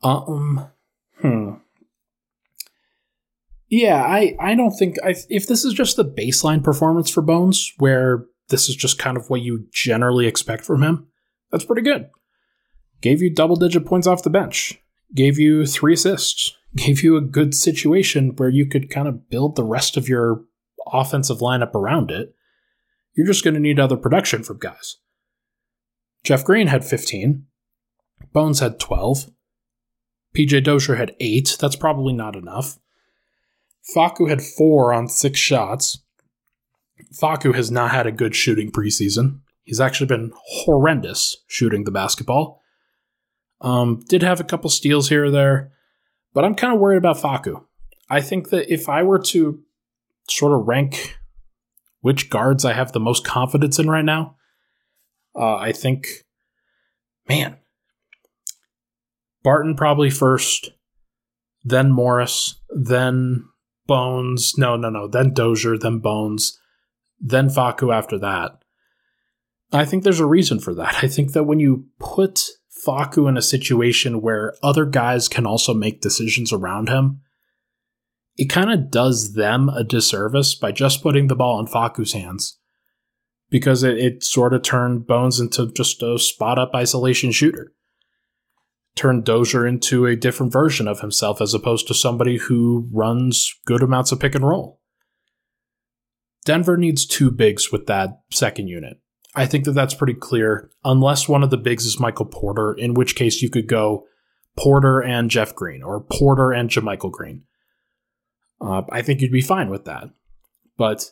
Um, 0.03 0.67
hmm. 1.19 1.53
Yeah, 3.69 4.03
I, 4.03 4.35
I 4.39 4.55
don't 4.55 4.71
think 4.71 4.97
I, 5.03 5.15
if 5.29 5.47
this 5.47 5.63
is 5.63 5.73
just 5.73 5.95
the 5.95 6.05
baseline 6.05 6.63
performance 6.63 7.09
for 7.09 7.21
Bones, 7.21 7.71
where 7.77 8.25
this 8.49 8.67
is 8.67 8.75
just 8.75 8.99
kind 8.99 9.15
of 9.15 9.29
what 9.29 9.41
you 9.41 9.67
generally 9.71 10.27
expect 10.27 10.65
from 10.65 10.83
him, 10.83 11.07
that's 11.51 11.63
pretty 11.63 11.81
good. 11.81 12.09
Gave 12.99 13.21
you 13.21 13.33
double 13.33 13.55
digit 13.55 13.85
points 13.85 14.07
off 14.07 14.23
the 14.23 14.29
bench, 14.29 14.77
gave 15.15 15.39
you 15.39 15.65
three 15.65 15.93
assists, 15.93 16.55
gave 16.75 17.01
you 17.01 17.15
a 17.15 17.21
good 17.21 17.55
situation 17.55 18.35
where 18.35 18.49
you 18.49 18.65
could 18.65 18.89
kind 18.89 19.07
of 19.07 19.29
build 19.29 19.55
the 19.55 19.63
rest 19.63 19.95
of 19.95 20.09
your 20.09 20.43
offensive 20.91 21.39
lineup 21.39 21.73
around 21.73 22.11
it. 22.11 22.33
You're 23.15 23.27
just 23.27 23.43
going 23.43 23.53
to 23.53 23.59
need 23.59 23.79
other 23.79 23.97
production 23.97 24.43
from 24.43 24.59
guys. 24.59 24.97
Jeff 26.23 26.43
Green 26.43 26.67
had 26.67 26.85
15, 26.85 27.45
Bones 28.31 28.59
had 28.59 28.79
12, 28.79 29.31
PJ 30.35 30.63
Dozier 30.63 30.95
had 30.95 31.15
8. 31.19 31.57
That's 31.59 31.75
probably 31.75 32.13
not 32.13 32.35
enough. 32.35 32.79
Facu 33.95 34.29
had 34.29 34.41
4 34.41 34.93
on 34.93 35.07
6 35.07 35.39
shots. 35.39 35.99
Facu 37.13 37.55
has 37.55 37.71
not 37.71 37.91
had 37.91 38.07
a 38.07 38.11
good 38.11 38.35
shooting 38.35 38.71
preseason. 38.71 39.39
He's 39.63 39.81
actually 39.81 40.07
been 40.07 40.31
horrendous 40.35 41.37
shooting 41.47 41.83
the 41.83 41.91
basketball. 41.91 42.61
Um, 43.59 44.03
did 44.07 44.23
have 44.23 44.39
a 44.39 44.45
couple 44.45 44.69
steals 44.69 45.09
here 45.09 45.25
or 45.25 45.31
there, 45.31 45.71
but 46.33 46.43
I'm 46.43 46.55
kind 46.55 46.73
of 46.73 46.79
worried 46.79 46.97
about 46.97 47.17
Facu. 47.17 47.63
I 48.09 48.21
think 48.21 48.49
that 48.49 48.71
if 48.71 48.89
I 48.89 49.03
were 49.03 49.19
to 49.19 49.61
sort 50.27 50.53
of 50.53 50.67
rank 50.67 51.17
which 52.01 52.29
guards 52.29 52.65
I 52.65 52.73
have 52.73 52.91
the 52.91 52.99
most 52.99 53.25
confidence 53.25 53.77
in 53.79 53.89
right 53.89 54.03
now, 54.03 54.35
uh, 55.35 55.55
I 55.55 55.71
think, 55.71 56.07
man, 57.29 57.57
Barton 59.43 59.75
probably 59.75 60.09
first, 60.09 60.71
then 61.63 61.91
Morris, 61.91 62.59
then 62.69 63.45
Bones. 63.87 64.57
No, 64.57 64.75
no, 64.75 64.89
no. 64.89 65.07
Then 65.07 65.33
Dozier, 65.33 65.77
then 65.77 65.99
Bones, 65.99 66.59
then 67.19 67.49
Facu 67.49 67.93
after 67.93 68.17
that. 68.19 68.63
I 69.73 69.85
think 69.85 70.03
there's 70.03 70.19
a 70.19 70.25
reason 70.25 70.59
for 70.59 70.73
that. 70.75 71.03
I 71.03 71.07
think 71.07 71.33
that 71.33 71.45
when 71.45 71.59
you 71.59 71.85
put 71.99 72.47
Facu 72.85 73.27
in 73.27 73.37
a 73.37 73.41
situation 73.41 74.21
where 74.21 74.55
other 74.61 74.85
guys 74.85 75.27
can 75.27 75.45
also 75.45 75.73
make 75.73 76.01
decisions 76.01 76.51
around 76.51 76.89
him, 76.89 77.21
it 78.37 78.49
kind 78.49 78.71
of 78.71 78.89
does 78.89 79.33
them 79.33 79.69
a 79.69 79.83
disservice 79.83 80.55
by 80.55 80.71
just 80.71 81.03
putting 81.03 81.27
the 81.27 81.35
ball 81.35 81.59
in 81.59 81.67
Facu's 81.67 82.13
hands. 82.13 82.57
Because 83.49 83.83
it, 83.83 83.97
it 83.97 84.23
sort 84.23 84.53
of 84.53 84.61
turned 84.61 85.05
Bones 85.05 85.39
into 85.39 85.71
just 85.73 86.01
a 86.01 86.17
spot 86.17 86.57
up 86.57 86.73
isolation 86.73 87.31
shooter 87.31 87.73
turn 88.95 89.21
Dozier 89.21 89.65
into 89.65 90.05
a 90.05 90.15
different 90.15 90.51
version 90.51 90.87
of 90.87 90.99
himself 90.99 91.41
as 91.41 91.53
opposed 91.53 91.87
to 91.87 91.93
somebody 91.93 92.37
who 92.37 92.89
runs 92.91 93.53
good 93.65 93.81
amounts 93.81 94.11
of 94.11 94.19
pick 94.19 94.35
and 94.35 94.47
roll. 94.47 94.79
Denver 96.45 96.77
needs 96.77 97.05
two 97.05 97.31
bigs 97.31 97.71
with 97.71 97.85
that 97.87 98.21
second 98.31 98.67
unit. 98.67 98.99
I 99.35 99.45
think 99.45 99.65
that 99.65 99.71
that's 99.71 99.93
pretty 99.93 100.15
clear, 100.15 100.69
unless 100.83 101.29
one 101.29 101.43
of 101.43 101.51
the 101.51 101.57
bigs 101.57 101.85
is 101.85 101.99
Michael 101.99 102.25
Porter, 102.25 102.73
in 102.73 102.93
which 102.93 103.15
case 103.15 103.41
you 103.41 103.49
could 103.49 103.67
go 103.67 104.05
Porter 104.57 104.99
and 105.01 105.29
Jeff 105.29 105.55
Green 105.55 105.81
or 105.83 106.01
Porter 106.01 106.51
and 106.51 106.69
JaMychal 106.69 107.11
Green. 107.11 107.43
Uh, 108.59 108.81
I 108.91 109.01
think 109.01 109.21
you'd 109.21 109.31
be 109.31 109.41
fine 109.41 109.69
with 109.69 109.85
that. 109.85 110.09
But 110.77 111.11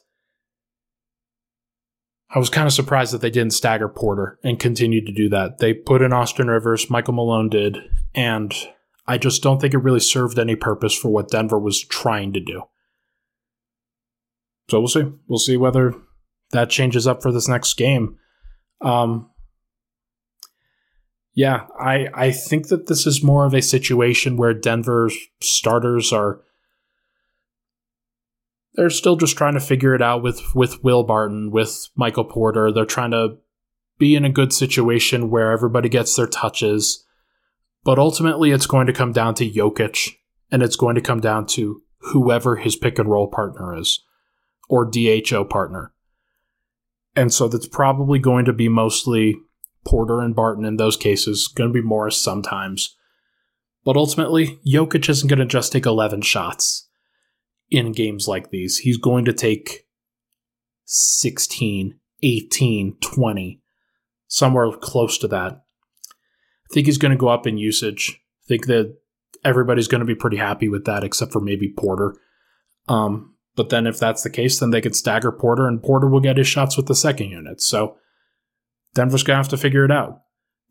I 2.31 2.37
was 2.37 2.49
kind 2.49 2.67
of 2.67 2.73
surprised 2.73 3.13
that 3.13 3.21
they 3.21 3.31
didn't 3.31 3.53
stagger 3.53 3.89
Porter 3.89 4.39
and 4.43 4.59
continue 4.59 5.03
to 5.03 5.11
do 5.11 5.29
that. 5.29 5.57
They 5.57 5.73
put 5.73 6.01
in 6.01 6.13
Austin 6.13 6.47
Rivers, 6.47 6.89
Michael 6.89 7.15
Malone 7.15 7.49
did, 7.49 7.77
and 8.13 8.53
I 9.07 9.17
just 9.17 9.41
don't 9.41 9.59
think 9.59 9.73
it 9.73 9.79
really 9.79 9.99
served 9.99 10.37
any 10.37 10.55
purpose 10.55 10.93
for 10.93 11.09
what 11.09 11.29
Denver 11.29 11.57
was 11.57 11.83
trying 11.83 12.33
to 12.33 12.39
do. 12.39 12.63
So 14.69 14.79
we'll 14.79 14.87
see. 14.87 15.11
We'll 15.27 15.39
see 15.39 15.57
whether 15.57 15.95
that 16.51 16.69
changes 16.69 17.07
up 17.07 17.23
for 17.23 17.31
this 17.31 17.47
next 17.47 17.73
game. 17.75 18.17
Um, 18.81 19.31
yeah, 21.33 21.65
I 21.79 22.09
I 22.13 22.31
think 22.31 22.67
that 22.67 22.85
this 22.85 23.07
is 23.07 23.23
more 23.23 23.45
of 23.45 23.55
a 23.55 23.61
situation 23.61 24.37
where 24.37 24.53
Denver's 24.53 25.17
starters 25.41 26.13
are 26.13 26.41
they're 28.73 28.89
still 28.89 29.15
just 29.15 29.37
trying 29.37 29.55
to 29.55 29.59
figure 29.59 29.95
it 29.95 30.01
out 30.01 30.23
with 30.23 30.55
with 30.55 30.83
Will 30.83 31.03
Barton, 31.03 31.51
with 31.51 31.89
Michael 31.95 32.25
Porter. 32.25 32.71
They're 32.71 32.85
trying 32.85 33.11
to 33.11 33.37
be 33.97 34.15
in 34.15 34.25
a 34.25 34.31
good 34.31 34.53
situation 34.53 35.29
where 35.29 35.51
everybody 35.51 35.89
gets 35.89 36.15
their 36.15 36.27
touches. 36.27 37.05
But 37.83 37.99
ultimately, 37.99 38.51
it's 38.51 38.67
going 38.67 38.87
to 38.87 38.93
come 38.93 39.11
down 39.11 39.35
to 39.35 39.49
Jokic, 39.49 40.15
and 40.51 40.61
it's 40.61 40.75
going 40.75 40.95
to 40.95 41.01
come 41.01 41.19
down 41.19 41.45
to 41.47 41.81
whoever 41.99 42.57
his 42.57 42.75
pick 42.75 42.99
and 42.99 43.09
roll 43.09 43.27
partner 43.27 43.75
is, 43.75 44.03
or 44.69 44.89
DHO 44.89 45.45
partner. 45.45 45.93
And 47.15 47.33
so 47.33 47.47
that's 47.47 47.67
probably 47.67 48.19
going 48.19 48.45
to 48.45 48.53
be 48.53 48.69
mostly 48.69 49.37
Porter 49.85 50.21
and 50.21 50.35
Barton 50.35 50.65
in 50.65 50.77
those 50.77 50.97
cases, 50.97 51.47
going 51.47 51.69
to 51.69 51.73
be 51.73 51.85
Morris 51.85 52.21
sometimes. 52.21 52.95
But 53.83 53.97
ultimately, 53.97 54.59
Jokic 54.67 55.09
isn't 55.09 55.27
going 55.27 55.39
to 55.39 55.45
just 55.45 55.71
take 55.71 55.85
11 55.85 56.21
shots 56.21 56.88
in 57.71 57.91
games 57.91 58.27
like 58.27 58.49
these. 58.49 58.79
He's 58.79 58.97
going 58.97 59.25
to 59.25 59.33
take 59.33 59.85
16, 60.85 61.99
18, 62.23 62.97
20, 63.01 63.61
somewhere 64.27 64.71
close 64.81 65.17
to 65.19 65.27
that. 65.27 65.51
I 65.53 66.73
think 66.73 66.85
he's 66.85 66.97
going 66.97 67.11
to 67.11 67.17
go 67.17 67.27
up 67.27 67.47
in 67.47 67.57
usage. 67.57 68.21
I 68.45 68.47
think 68.47 68.67
that 68.67 68.97
everybody's 69.43 69.87
going 69.87 69.99
to 69.99 70.05
be 70.05 70.15
pretty 70.15 70.37
happy 70.37 70.69
with 70.69 70.85
that, 70.85 71.03
except 71.03 71.31
for 71.31 71.39
maybe 71.39 71.73
Porter. 71.77 72.15
Um, 72.87 73.35
but 73.55 73.69
then 73.69 73.87
if 73.87 73.99
that's 73.99 74.23
the 74.23 74.29
case, 74.29 74.59
then 74.59 74.71
they 74.71 74.81
could 74.81 74.95
stagger 74.95 75.31
Porter, 75.31 75.67
and 75.67 75.81
Porter 75.81 76.07
will 76.07 76.19
get 76.19 76.37
his 76.37 76.47
shots 76.47 76.77
with 76.77 76.87
the 76.87 76.95
second 76.95 77.29
unit. 77.29 77.61
So 77.61 77.97
Denver's 78.93 79.23
going 79.23 79.35
to 79.35 79.43
have 79.43 79.49
to 79.49 79.57
figure 79.57 79.85
it 79.85 79.91
out. 79.91 80.21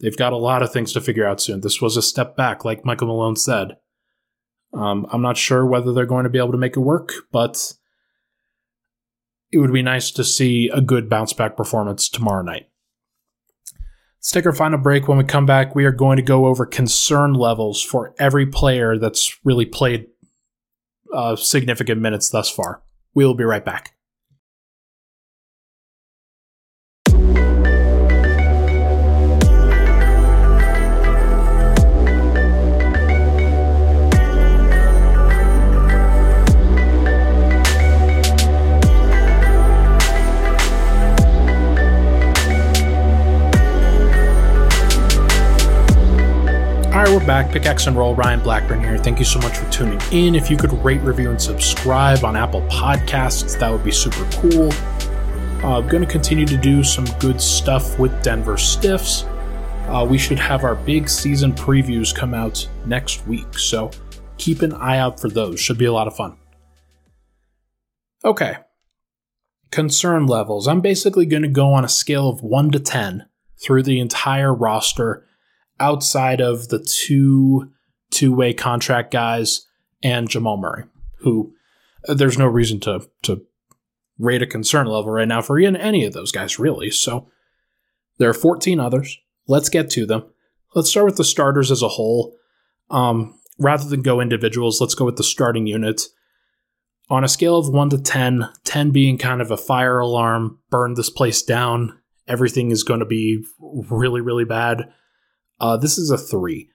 They've 0.01 0.17
got 0.17 0.33
a 0.33 0.37
lot 0.37 0.63
of 0.63 0.73
things 0.73 0.93
to 0.93 1.01
figure 1.01 1.27
out 1.27 1.41
soon. 1.41 1.61
This 1.61 1.81
was 1.81 1.97
a 1.97 2.03
step 2.03 2.37
back, 2.37 2.65
like 2.65 2.85
Michael 2.85 3.09
Malone 3.09 3.37
said. 3.37 3.77
Um, 4.79 5.07
I'm 5.11 5.23
not 5.23 5.37
sure 5.37 5.67
whether 5.67 5.93
they're 5.93 6.07
going 6.07 6.23
to 6.23 6.31
be 6.31 6.38
able 6.38 6.53
to 6.53 6.59
make 6.59 6.77
it 6.77 6.81
work, 6.81 7.12
but 7.33 7.75
it 9.51 9.59
would 9.59 9.73
be 9.73 9.83
nice 9.83 10.12
to 10.12 10.23
see 10.23 10.69
a 10.73 10.81
good 10.81 11.11
bounce 11.11 11.33
back 11.33 11.57
performance 11.57 12.09
tomorrow 12.09 12.43
night. 12.43 12.69
Let's 14.19 14.31
take 14.31 14.47
our 14.47 14.53
final 14.53 14.79
break. 14.79 15.09
When 15.09 15.19
we 15.19 15.25
come 15.25 15.47
back, 15.47 15.75
we 15.75 15.85
are 15.85 15.93
going 15.93 16.17
to 16.17 16.23
go 16.23 16.47
over 16.47 16.64
concern 16.64 17.35
levels 17.35 17.83
for 17.83 18.14
every 18.21 18.47
player 18.47 18.99
that's 18.99 19.37
really 19.45 19.67
played 19.67 20.07
uh, 21.12 21.35
significant 21.35 22.01
minutes 22.01 22.29
thus 22.29 22.49
far. 22.49 22.83
We 23.14 23.25
will 23.25 23.35
be 23.35 23.45
right 23.45 23.64
back. 23.64 23.95
Back. 47.42 47.53
Pickaxe 47.53 47.87
and 47.87 47.96
Roll, 47.96 48.16
Ryan 48.16 48.40
Blackburn 48.40 48.81
here. 48.81 48.98
Thank 48.98 49.20
you 49.20 49.24
so 49.24 49.38
much 49.38 49.57
for 49.59 49.70
tuning 49.70 50.01
in. 50.11 50.35
If 50.35 50.51
you 50.51 50.57
could 50.57 50.72
rate, 50.85 51.01
review, 51.03 51.31
and 51.31 51.40
subscribe 51.40 52.24
on 52.24 52.37
Apple 52.37 52.62
Podcasts, 52.62 53.57
that 53.61 53.70
would 53.70 53.85
be 53.85 53.92
super 53.92 54.29
cool. 54.40 54.72
Uh, 55.62 55.79
I'm 55.79 55.88
going 55.88 56.05
to 56.05 56.11
continue 56.11 56.46
to 56.46 56.57
do 56.57 56.83
some 56.83 57.05
good 57.20 57.40
stuff 57.40 57.96
with 57.98 58.22
Denver 58.24 58.57
Stiffs. 58.57 59.24
Uh, 59.87 60.05
we 60.09 60.18
should 60.18 60.38
have 60.38 60.64
our 60.64 60.74
big 60.74 61.09
season 61.09 61.53
previews 61.53 62.12
come 62.14 62.35
out 62.35 62.68
next 62.87 63.24
week, 63.29 63.57
so 63.57 63.90
keep 64.37 64.62
an 64.62 64.72
eye 64.72 64.98
out 64.98 65.20
for 65.20 65.29
those. 65.29 65.61
Should 65.61 65.79
be 65.79 65.87
a 65.87 65.92
lot 65.92 66.09
of 66.09 66.16
fun. 66.16 66.37
Okay. 68.24 68.57
Concern 69.70 70.27
levels. 70.27 70.66
I'm 70.66 70.81
basically 70.81 71.24
going 71.24 71.42
to 71.42 71.48
go 71.48 71.72
on 71.72 71.85
a 71.85 71.88
scale 71.88 72.29
of 72.29 72.42
1 72.42 72.72
to 72.72 72.81
10 72.81 73.27
through 73.62 73.85
the 73.85 74.01
entire 74.01 74.53
roster 74.53 75.24
outside 75.81 76.41
of 76.41 76.69
the 76.69 76.79
two 76.79 77.71
two 78.11 78.33
way 78.33 78.55
contract 78.55 79.12
guys 79.12 79.67
and 80.03 80.29
Jamal 80.29 80.57
Murray, 80.57 80.85
who 81.19 81.55
uh, 82.09 82.14
there's 82.14 82.38
no 82.38 82.47
reason 82.47 82.81
to, 82.81 83.09
to 83.23 83.45
rate 84.19 84.43
a 84.43 84.47
concern 84.47 84.87
level 84.87 85.11
right 85.11 85.29
now 85.29 85.43
for 85.43 85.59
any 85.59 86.05
of 86.05 86.12
those 86.12 86.33
guys, 86.33 86.59
really. 86.59 86.91
So 86.91 87.29
there 88.19 88.31
are 88.31 88.35
14 88.35 88.81
others. 88.81 89.19
Let's 89.47 89.69
get 89.69 89.91
to 89.91 90.07
them. 90.07 90.25
Let's 90.75 90.91
start 90.91 91.07
with 91.07 91.17
the 91.17 91.25
starters 91.25 91.71
as 91.71 91.83
a 91.83 91.88
whole. 91.88 92.37
Um, 92.91 93.38
rather 93.59 93.88
than 93.88 94.03
go 94.03 94.21
individuals, 94.21 94.81
let's 94.81 94.95
go 94.95 95.05
with 95.05 95.17
the 95.17 95.25
starting 95.25 95.67
unit. 95.67 96.03
On 97.11 97.25
a 97.25 97.29
scale 97.29 97.57
of 97.57 97.69
1 97.69 97.91
to 97.91 97.99
10, 97.99 98.49
10 98.64 98.91
being 98.91 99.17
kind 99.17 99.41
of 99.41 99.51
a 99.51 99.57
fire 99.57 99.99
alarm, 99.99 100.59
burn 100.69 100.95
this 100.95 101.09
place 101.09 101.43
down, 101.43 101.99
everything 102.27 102.71
is 102.71 102.83
going 102.83 103.01
to 103.01 103.07
be 103.07 103.45
really, 103.59 104.21
really 104.21 104.45
bad. 104.45 104.93
Uh, 105.61 105.77
this 105.77 105.99
is 105.99 106.11
a 106.11 106.18
3. 106.18 106.68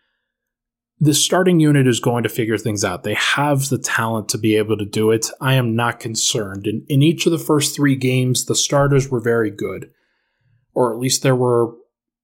The 1.00 1.14
starting 1.14 1.60
unit 1.60 1.88
is 1.88 2.00
going 2.00 2.24
to 2.24 2.30
figure 2.30 2.58
things 2.58 2.86
out. 2.86 3.04
They 3.04 3.16
have 3.16 3.68
the 3.70 3.78
talent 3.78 4.30
to 4.30 4.38
be 4.38 4.56
able 4.56 4.78
to 4.78 4.86
do 4.86 5.12
it. 5.12 5.28
I 5.42 5.56
am 5.56 5.76
not 5.76 6.00
concerned. 6.00 6.68
In, 6.68 6.86
in 6.88 7.02
each 7.02 7.26
of 7.26 7.32
the 7.32 7.38
first 7.38 7.76
three 7.76 7.96
games, 7.96 8.46
the 8.46 8.56
starters 8.56 9.10
were 9.10 9.20
very 9.20 9.52
good, 9.52 9.90
or 10.74 10.94
at 10.94 11.00
least 11.00 11.24
there 11.24 11.36
were 11.36 11.74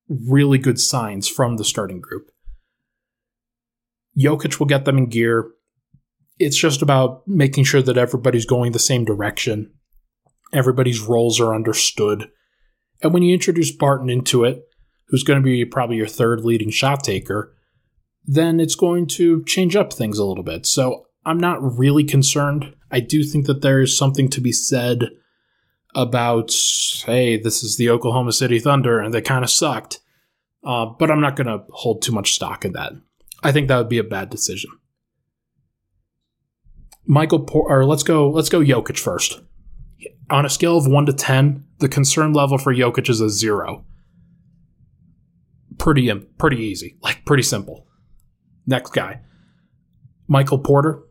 really 0.07 0.57
good 0.57 0.79
signs 0.79 1.27
from 1.27 1.57
the 1.57 1.65
starting 1.65 1.99
group. 1.99 2.31
Jokic 4.17 4.59
will 4.59 4.67
get 4.67 4.85
them 4.85 4.97
in 4.97 5.07
gear. 5.07 5.51
It's 6.39 6.57
just 6.57 6.81
about 6.81 7.27
making 7.27 7.65
sure 7.65 7.81
that 7.81 7.97
everybody's 7.97 8.45
going 8.45 8.71
the 8.71 8.79
same 8.79 9.05
direction. 9.05 9.73
Everybody's 10.53 11.01
roles 11.01 11.39
are 11.39 11.53
understood. 11.53 12.29
And 13.01 13.13
when 13.13 13.23
you 13.23 13.33
introduce 13.33 13.71
Barton 13.71 14.09
into 14.09 14.43
it, 14.43 14.68
who's 15.09 15.23
going 15.23 15.39
to 15.39 15.43
be 15.43 15.65
probably 15.65 15.97
your 15.97 16.07
third 16.07 16.41
leading 16.41 16.69
shot 16.69 17.03
taker, 17.03 17.55
then 18.25 18.59
it's 18.59 18.75
going 18.75 19.07
to 19.07 19.43
change 19.45 19.75
up 19.75 19.91
things 19.91 20.19
a 20.19 20.25
little 20.25 20.43
bit. 20.43 20.65
So 20.65 21.07
I'm 21.25 21.39
not 21.39 21.77
really 21.77 22.03
concerned. 22.03 22.75
I 22.91 22.99
do 22.99 23.23
think 23.23 23.45
that 23.47 23.61
there 23.61 23.81
is 23.81 23.97
something 23.97 24.29
to 24.29 24.41
be 24.41 24.51
said 24.51 25.09
about, 25.95 26.53
hey, 27.05 27.37
this 27.37 27.63
is 27.63 27.77
the 27.77 27.89
Oklahoma 27.89 28.31
City 28.31 28.59
Thunder 28.59 28.99
and 28.99 29.13
they 29.13 29.21
kind 29.21 29.43
of 29.43 29.49
sucked. 29.49 29.99
Uh, 30.63 30.85
but 30.85 31.09
I'm 31.09 31.21
not 31.21 31.35
going 31.35 31.47
to 31.47 31.63
hold 31.71 32.01
too 32.01 32.11
much 32.11 32.33
stock 32.33 32.65
in 32.65 32.73
that. 32.73 32.93
I 33.41 33.51
think 33.51 33.67
that 33.67 33.77
would 33.77 33.89
be 33.89 33.97
a 33.97 34.03
bad 34.03 34.29
decision. 34.29 34.71
Michael, 37.05 37.47
or 37.51 37.85
let's 37.85 38.03
go, 38.03 38.29
let's 38.29 38.49
go 38.49 38.59
Jokic 38.59 38.99
first. 38.99 39.41
On 40.29 40.45
a 40.45 40.49
scale 40.49 40.77
of 40.77 40.85
one 40.85 41.07
to 41.07 41.13
ten, 41.13 41.65
the 41.79 41.89
concern 41.89 42.33
level 42.33 42.59
for 42.59 42.75
Jokic 42.75 43.09
is 43.09 43.21
a 43.21 43.29
zero. 43.29 43.85
Pretty, 45.79 46.13
pretty 46.37 46.57
easy, 46.57 46.97
like 47.01 47.25
pretty 47.25 47.41
simple. 47.41 47.87
Next 48.67 48.91
guy, 48.91 49.21
Michael 50.27 50.59
Porter. 50.59 51.01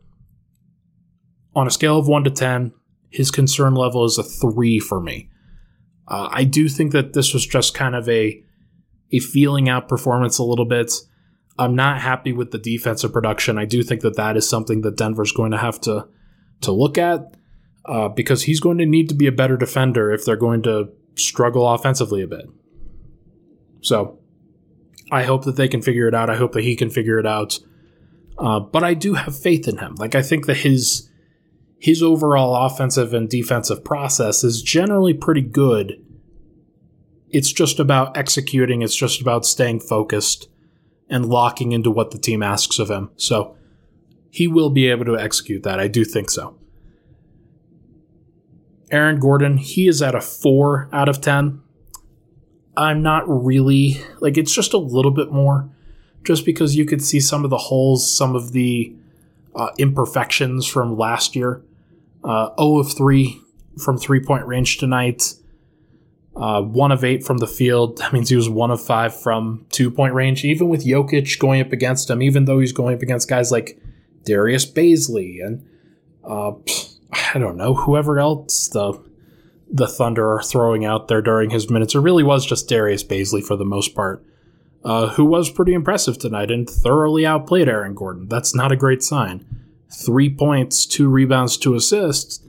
On 1.55 1.67
a 1.67 1.71
scale 1.71 1.97
of 1.97 2.07
one 2.07 2.23
to 2.23 2.29
ten, 2.29 2.71
his 3.09 3.31
concern 3.31 3.73
level 3.73 4.05
is 4.05 4.17
a 4.17 4.23
three 4.23 4.79
for 4.79 5.01
me. 5.01 5.29
Uh, 6.07 6.29
I 6.31 6.43
do 6.43 6.69
think 6.69 6.91
that 6.93 7.13
this 7.13 7.33
was 7.33 7.45
just 7.45 7.73
kind 7.73 7.95
of 7.95 8.07
a 8.07 8.41
a 9.11 9.19
feeling 9.19 9.67
out 9.67 9.89
performance 9.89 10.37
a 10.37 10.43
little 10.43 10.65
bit. 10.65 10.93
I'm 11.57 11.75
not 11.75 11.99
happy 11.99 12.31
with 12.31 12.51
the 12.51 12.59
defensive 12.59 13.11
production. 13.11 13.57
I 13.57 13.65
do 13.65 13.83
think 13.83 14.01
that 14.01 14.15
that 14.15 14.37
is 14.37 14.47
something 14.47 14.81
that 14.81 14.95
Denver's 14.95 15.31
going 15.31 15.51
to 15.51 15.57
have 15.57 15.81
to 15.81 16.07
to 16.61 16.71
look 16.71 16.97
at 16.97 17.35
uh, 17.85 18.07
because 18.09 18.43
he's 18.43 18.59
going 18.59 18.77
to 18.77 18.85
need 18.85 19.09
to 19.09 19.15
be 19.15 19.25
a 19.27 19.31
better 19.31 19.57
defender 19.57 20.11
if 20.11 20.23
they're 20.23 20.35
going 20.35 20.61
to 20.61 20.89
struggle 21.15 21.67
offensively 21.67 22.21
a 22.21 22.27
bit. 22.27 22.45
So 23.81 24.18
I 25.11 25.23
hope 25.23 25.45
that 25.45 25.55
they 25.55 25.67
can 25.67 25.81
figure 25.81 26.07
it 26.07 26.13
out. 26.13 26.29
I 26.29 26.35
hope 26.35 26.53
that 26.53 26.63
he 26.63 26.75
can 26.75 26.89
figure 26.89 27.19
it 27.19 27.25
out. 27.25 27.59
Uh, 28.37 28.59
but 28.59 28.83
I 28.83 28.93
do 28.93 29.15
have 29.15 29.37
faith 29.37 29.67
in 29.67 29.77
him. 29.77 29.95
Like 29.95 30.15
I 30.15 30.21
think 30.21 30.45
that 30.45 30.57
his 30.57 31.09
his 31.77 32.03
overall 32.03 32.65
offensive 32.65 33.13
and 33.13 33.29
defensive 33.29 33.83
process 33.83 34.43
is 34.43 34.61
generally 34.61 35.13
pretty 35.13 35.41
good. 35.41 36.05
It's 37.29 37.51
just 37.53 37.79
about 37.79 38.17
executing. 38.17 38.81
It's 38.81 38.95
just 38.95 39.21
about 39.21 39.45
staying 39.45 39.79
focused 39.81 40.49
and 41.09 41.25
locking 41.25 41.71
into 41.71 41.89
what 41.89 42.11
the 42.11 42.17
team 42.17 42.43
asks 42.43 42.79
of 42.79 42.89
him. 42.89 43.11
So 43.15 43.55
he 44.29 44.47
will 44.47 44.69
be 44.69 44.87
able 44.87 45.05
to 45.05 45.17
execute 45.17 45.63
that. 45.63 45.79
I 45.79 45.87
do 45.87 46.03
think 46.03 46.29
so. 46.29 46.55
Aaron 48.91 49.19
Gordon, 49.19 49.57
he 49.57 49.87
is 49.87 50.01
at 50.01 50.15
a 50.15 50.21
4 50.21 50.89
out 50.91 51.09
of 51.09 51.21
10. 51.21 51.61
I'm 52.79 53.01
not 53.01 53.23
really, 53.27 54.01
like, 54.21 54.37
it's 54.37 54.53
just 54.53 54.73
a 54.73 54.77
little 54.77 55.11
bit 55.11 55.31
more, 55.31 55.69
just 56.23 56.45
because 56.45 56.75
you 56.75 56.85
could 56.85 57.03
see 57.03 57.19
some 57.19 57.43
of 57.43 57.49
the 57.49 57.57
holes, 57.57 58.09
some 58.09 58.35
of 58.35 58.53
the 58.53 58.95
uh, 59.53 59.69
imperfections 59.77 60.65
from 60.65 60.97
last 60.97 61.35
year. 61.35 61.61
Uh, 62.23 62.49
0 62.57 62.79
of 62.79 62.93
3 62.93 63.41
from 63.79 63.97
three 63.97 64.19
point 64.19 64.45
range 64.45 64.77
tonight. 64.77 65.33
Uh, 66.35 66.61
one 66.61 66.91
of 66.91 67.03
eight 67.03 67.23
from 67.23 67.37
the 67.39 67.47
field. 67.47 67.97
That 67.97 68.13
means 68.13 68.29
he 68.29 68.35
was 68.35 68.49
one 68.49 68.71
of 68.71 68.81
five 68.81 69.19
from 69.19 69.65
two 69.69 69.91
point 69.91 70.13
range. 70.13 70.45
Even 70.45 70.69
with 70.69 70.85
Jokic 70.85 71.37
going 71.39 71.61
up 71.61 71.73
against 71.73 72.09
him, 72.09 72.21
even 72.21 72.45
though 72.45 72.59
he's 72.59 72.71
going 72.71 72.95
up 72.95 73.01
against 73.01 73.29
guys 73.29 73.51
like 73.51 73.77
Darius 74.23 74.65
Bazley 74.65 75.45
and 75.45 75.65
uh, 76.23 76.51
I 77.33 77.39
don't 77.39 77.57
know 77.57 77.73
whoever 77.73 78.19
else 78.19 78.69
the 78.69 79.01
the 79.71 79.87
Thunder 79.87 80.33
are 80.33 80.41
throwing 80.41 80.83
out 80.83 81.07
there 81.07 81.21
during 81.21 81.51
his 81.51 81.69
minutes. 81.69 81.95
It 81.95 81.99
really 81.99 82.23
was 82.23 82.45
just 82.45 82.67
Darius 82.67 83.03
Bazley 83.03 83.43
for 83.43 83.55
the 83.55 83.65
most 83.65 83.95
part, 83.95 84.25
uh, 84.83 85.09
who 85.09 85.25
was 85.25 85.49
pretty 85.49 85.73
impressive 85.73 86.17
tonight 86.17 86.51
and 86.51 86.69
thoroughly 86.69 87.25
outplayed 87.25 87.69
Aaron 87.69 87.93
Gordon. 87.93 88.27
That's 88.27 88.55
not 88.55 88.71
a 88.71 88.77
great 88.77 89.03
sign. 89.03 89.45
Three 89.91 90.29
points, 90.29 90.85
two 90.85 91.09
rebounds, 91.09 91.57
two 91.57 91.75
assists. 91.75 92.41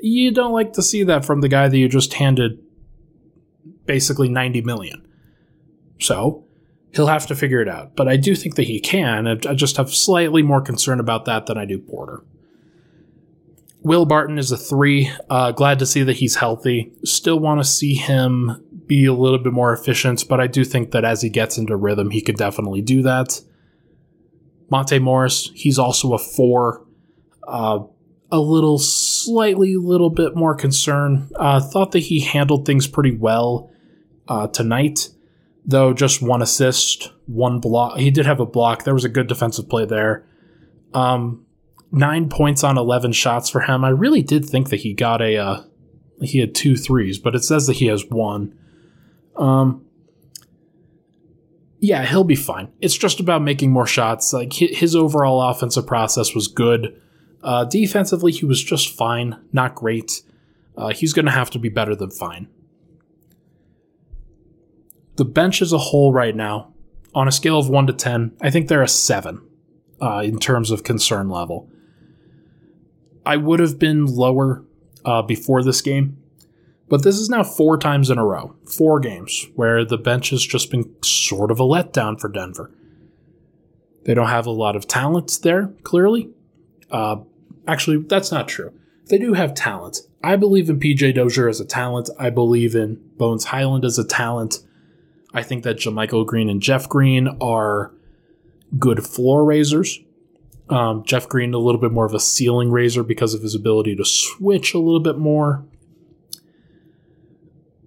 You 0.00 0.32
don't 0.32 0.52
like 0.52 0.72
to 0.74 0.82
see 0.82 1.02
that 1.04 1.24
from 1.24 1.40
the 1.40 1.48
guy 1.48 1.68
that 1.68 1.78
you 1.78 1.88
just 1.88 2.14
handed 2.14 2.58
basically 3.86 4.28
90 4.28 4.62
million. 4.62 5.06
So 6.00 6.44
he'll 6.92 7.06
have 7.06 7.26
to 7.28 7.34
figure 7.34 7.60
it 7.60 7.68
out. 7.68 7.96
But 7.96 8.08
I 8.08 8.16
do 8.16 8.34
think 8.34 8.56
that 8.56 8.64
he 8.64 8.80
can. 8.80 9.26
I 9.26 9.54
just 9.54 9.76
have 9.76 9.94
slightly 9.94 10.42
more 10.42 10.60
concern 10.60 11.00
about 11.00 11.24
that 11.26 11.46
than 11.46 11.56
I 11.56 11.64
do 11.64 11.78
Porter. 11.78 12.24
Will 13.86 14.04
Barton 14.04 14.36
is 14.36 14.50
a 14.50 14.56
three. 14.56 15.12
Uh, 15.30 15.52
glad 15.52 15.78
to 15.78 15.86
see 15.86 16.02
that 16.02 16.16
he's 16.16 16.34
healthy. 16.34 16.92
Still 17.04 17.38
want 17.38 17.60
to 17.60 17.64
see 17.64 17.94
him 17.94 18.60
be 18.84 19.06
a 19.06 19.12
little 19.12 19.38
bit 19.38 19.52
more 19.52 19.72
efficient, 19.72 20.24
but 20.28 20.40
I 20.40 20.48
do 20.48 20.64
think 20.64 20.90
that 20.90 21.04
as 21.04 21.22
he 21.22 21.28
gets 21.28 21.56
into 21.56 21.76
rhythm, 21.76 22.10
he 22.10 22.20
could 22.20 22.36
definitely 22.36 22.82
do 22.82 23.02
that. 23.02 23.40
Monte 24.72 24.98
Morris, 24.98 25.52
he's 25.54 25.78
also 25.78 26.14
a 26.14 26.18
four. 26.18 26.84
Uh, 27.46 27.84
a 28.32 28.40
little, 28.40 28.80
slightly, 28.80 29.76
little 29.76 30.10
bit 30.10 30.34
more 30.34 30.56
concern. 30.56 31.30
Uh, 31.36 31.60
thought 31.60 31.92
that 31.92 32.00
he 32.00 32.18
handled 32.18 32.66
things 32.66 32.88
pretty 32.88 33.16
well 33.16 33.70
uh, 34.26 34.48
tonight, 34.48 35.10
though 35.64 35.92
just 35.92 36.20
one 36.20 36.42
assist, 36.42 37.12
one 37.26 37.60
block. 37.60 37.98
He 37.98 38.10
did 38.10 38.26
have 38.26 38.40
a 38.40 38.46
block. 38.46 38.82
There 38.82 38.94
was 38.94 39.04
a 39.04 39.08
good 39.08 39.28
defensive 39.28 39.68
play 39.68 39.84
there. 39.84 40.26
Um, 40.92 41.45
nine 41.90 42.28
points 42.28 42.64
on 42.64 42.78
11 42.78 43.12
shots 43.12 43.48
for 43.48 43.60
him. 43.60 43.84
I 43.84 43.90
really 43.90 44.22
did 44.22 44.44
think 44.44 44.70
that 44.70 44.80
he 44.80 44.94
got 44.94 45.22
a, 45.22 45.36
uh, 45.36 45.62
he 46.20 46.38
had 46.38 46.54
two 46.54 46.76
threes, 46.76 47.18
but 47.18 47.34
it 47.34 47.44
says 47.44 47.66
that 47.66 47.76
he 47.76 47.86
has 47.86 48.04
one. 48.08 48.58
Um, 49.36 49.84
yeah, 51.78 52.04
he'll 52.04 52.24
be 52.24 52.36
fine. 52.36 52.72
It's 52.80 52.96
just 52.96 53.20
about 53.20 53.42
making 53.42 53.70
more 53.70 53.86
shots. 53.86 54.32
Like 54.32 54.52
his 54.52 54.96
overall 54.96 55.42
offensive 55.42 55.86
process 55.86 56.34
was 56.34 56.48
good. 56.48 57.00
Uh, 57.42 57.64
defensively, 57.64 58.32
he 58.32 58.46
was 58.46 58.62
just 58.62 58.96
fine, 58.96 59.36
not 59.52 59.74
great. 59.74 60.22
Uh, 60.76 60.88
he's 60.88 61.12
going 61.12 61.26
to 61.26 61.32
have 61.32 61.50
to 61.50 61.58
be 61.58 61.68
better 61.68 61.94
than 61.94 62.10
fine 62.10 62.48
the 65.16 65.24
bench 65.24 65.60
as 65.60 65.72
a 65.72 65.78
whole 65.78 66.12
right 66.12 66.36
now, 66.36 66.72
on 67.14 67.26
a 67.26 67.32
scale 67.32 67.58
of 67.58 67.68
1 67.68 67.86
to 67.88 67.92
10, 67.92 68.36
I 68.40 68.50
think 68.50 68.68
they're 68.68 68.82
a 68.82 68.88
7 68.88 69.42
uh, 70.00 70.22
in 70.24 70.38
terms 70.38 70.70
of 70.70 70.84
concern 70.84 71.28
level. 71.28 71.68
I 73.26 73.36
would 73.36 73.60
have 73.60 73.78
been 73.78 74.06
lower 74.06 74.64
uh, 75.04 75.22
before 75.22 75.62
this 75.62 75.82
game, 75.82 76.16
but 76.88 77.02
this 77.02 77.16
is 77.16 77.28
now 77.28 77.42
four 77.42 77.76
times 77.76 78.08
in 78.08 78.18
a 78.18 78.24
row, 78.24 78.54
four 78.64 79.00
games, 79.00 79.48
where 79.56 79.84
the 79.84 79.98
bench 79.98 80.30
has 80.30 80.46
just 80.46 80.70
been 80.70 80.94
sort 81.02 81.50
of 81.50 81.58
a 81.58 81.64
letdown 81.64 82.18
for 82.18 82.28
Denver. 82.28 82.70
They 84.04 84.14
don't 84.14 84.28
have 84.28 84.46
a 84.46 84.52
lot 84.52 84.76
of 84.76 84.86
talent 84.86 85.40
there, 85.42 85.74
clearly. 85.82 86.30
Uh, 86.90 87.16
actually, 87.66 87.98
that's 87.98 88.30
not 88.30 88.46
true. 88.46 88.72
They 89.08 89.18
do 89.18 89.34
have 89.34 89.54
talent. 89.54 89.98
I 90.22 90.36
believe 90.36 90.70
in 90.70 90.78
PJ 90.78 91.16
Dozier 91.16 91.48
as 91.48 91.60
a 91.60 91.64
talent. 91.64 92.08
I 92.18 92.30
believe 92.30 92.76
in 92.76 93.00
Bones 93.16 93.46
Hyland 93.46 93.84
as 93.84 93.98
a 93.98 94.06
talent. 94.06 94.60
I 95.34 95.42
think 95.42 95.64
that 95.64 95.78
JaMychal 95.78 96.26
Green 96.26 96.48
and 96.48 96.62
Jeff 96.62 96.88
Green 96.88 97.28
are 97.40 97.92
good 98.78 99.04
floor 99.04 99.44
raisers. 99.44 99.98
Um, 100.68 101.04
Jeff 101.04 101.28
Green, 101.28 101.54
a 101.54 101.58
little 101.58 101.80
bit 101.80 101.92
more 101.92 102.06
of 102.06 102.14
a 102.14 102.20
ceiling 102.20 102.70
raiser 102.70 103.02
because 103.02 103.34
of 103.34 103.42
his 103.42 103.54
ability 103.54 103.94
to 103.96 104.04
switch 104.04 104.74
a 104.74 104.78
little 104.78 105.00
bit 105.00 105.16
more. 105.16 105.64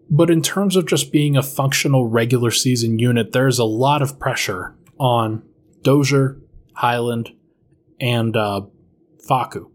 But 0.09 0.29
in 0.29 0.41
terms 0.41 0.75
of 0.75 0.87
just 0.87 1.11
being 1.11 1.37
a 1.37 1.43
functional 1.43 2.07
regular 2.07 2.51
season 2.51 2.97
unit, 2.97 3.31
there's 3.31 3.59
a 3.59 3.65
lot 3.65 4.01
of 4.01 4.17
pressure 4.17 4.75
on 4.97 5.43
Dozier, 5.83 6.37
Hyland, 6.73 7.31
and 7.99 8.35
uh, 8.35 8.61
Facu 9.29 9.69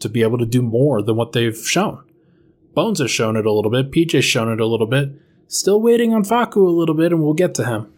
to 0.00 0.08
be 0.08 0.22
able 0.22 0.38
to 0.38 0.46
do 0.46 0.62
more 0.62 1.02
than 1.02 1.16
what 1.16 1.32
they've 1.32 1.56
shown. 1.56 2.02
Bones 2.74 2.98
has 3.00 3.10
shown 3.10 3.36
it 3.36 3.46
a 3.46 3.52
little 3.52 3.70
bit. 3.70 3.90
PJ's 3.90 4.24
shown 4.24 4.52
it 4.52 4.60
a 4.60 4.66
little 4.66 4.86
bit. 4.86 5.10
Still 5.48 5.80
waiting 5.80 6.12
on 6.12 6.24
Facu 6.24 6.56
a 6.56 6.70
little 6.70 6.94
bit, 6.94 7.12
and 7.12 7.22
we'll 7.22 7.34
get 7.34 7.54
to 7.54 7.64
him. 7.64 7.92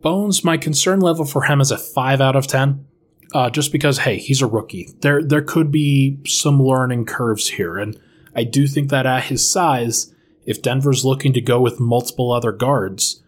Bones, 0.00 0.44
my 0.44 0.56
concern 0.56 1.00
level 1.00 1.24
for 1.24 1.42
him 1.42 1.60
is 1.60 1.70
a 1.70 1.78
5 1.78 2.20
out 2.20 2.36
of 2.36 2.46
10. 2.46 2.86
Uh, 3.34 3.50
just 3.50 3.72
because, 3.72 3.98
hey, 3.98 4.16
he's 4.16 4.40
a 4.40 4.46
rookie. 4.46 4.88
There, 5.00 5.22
there 5.22 5.42
could 5.42 5.70
be 5.70 6.18
some 6.24 6.62
learning 6.62 7.04
curves 7.04 7.48
here, 7.48 7.76
and 7.76 8.00
I 8.34 8.44
do 8.44 8.66
think 8.66 8.88
that 8.88 9.04
at 9.04 9.24
his 9.24 9.50
size, 9.50 10.14
if 10.46 10.62
Denver's 10.62 11.04
looking 11.04 11.34
to 11.34 11.42
go 11.42 11.60
with 11.60 11.78
multiple 11.78 12.32
other 12.32 12.52
guards, 12.52 13.22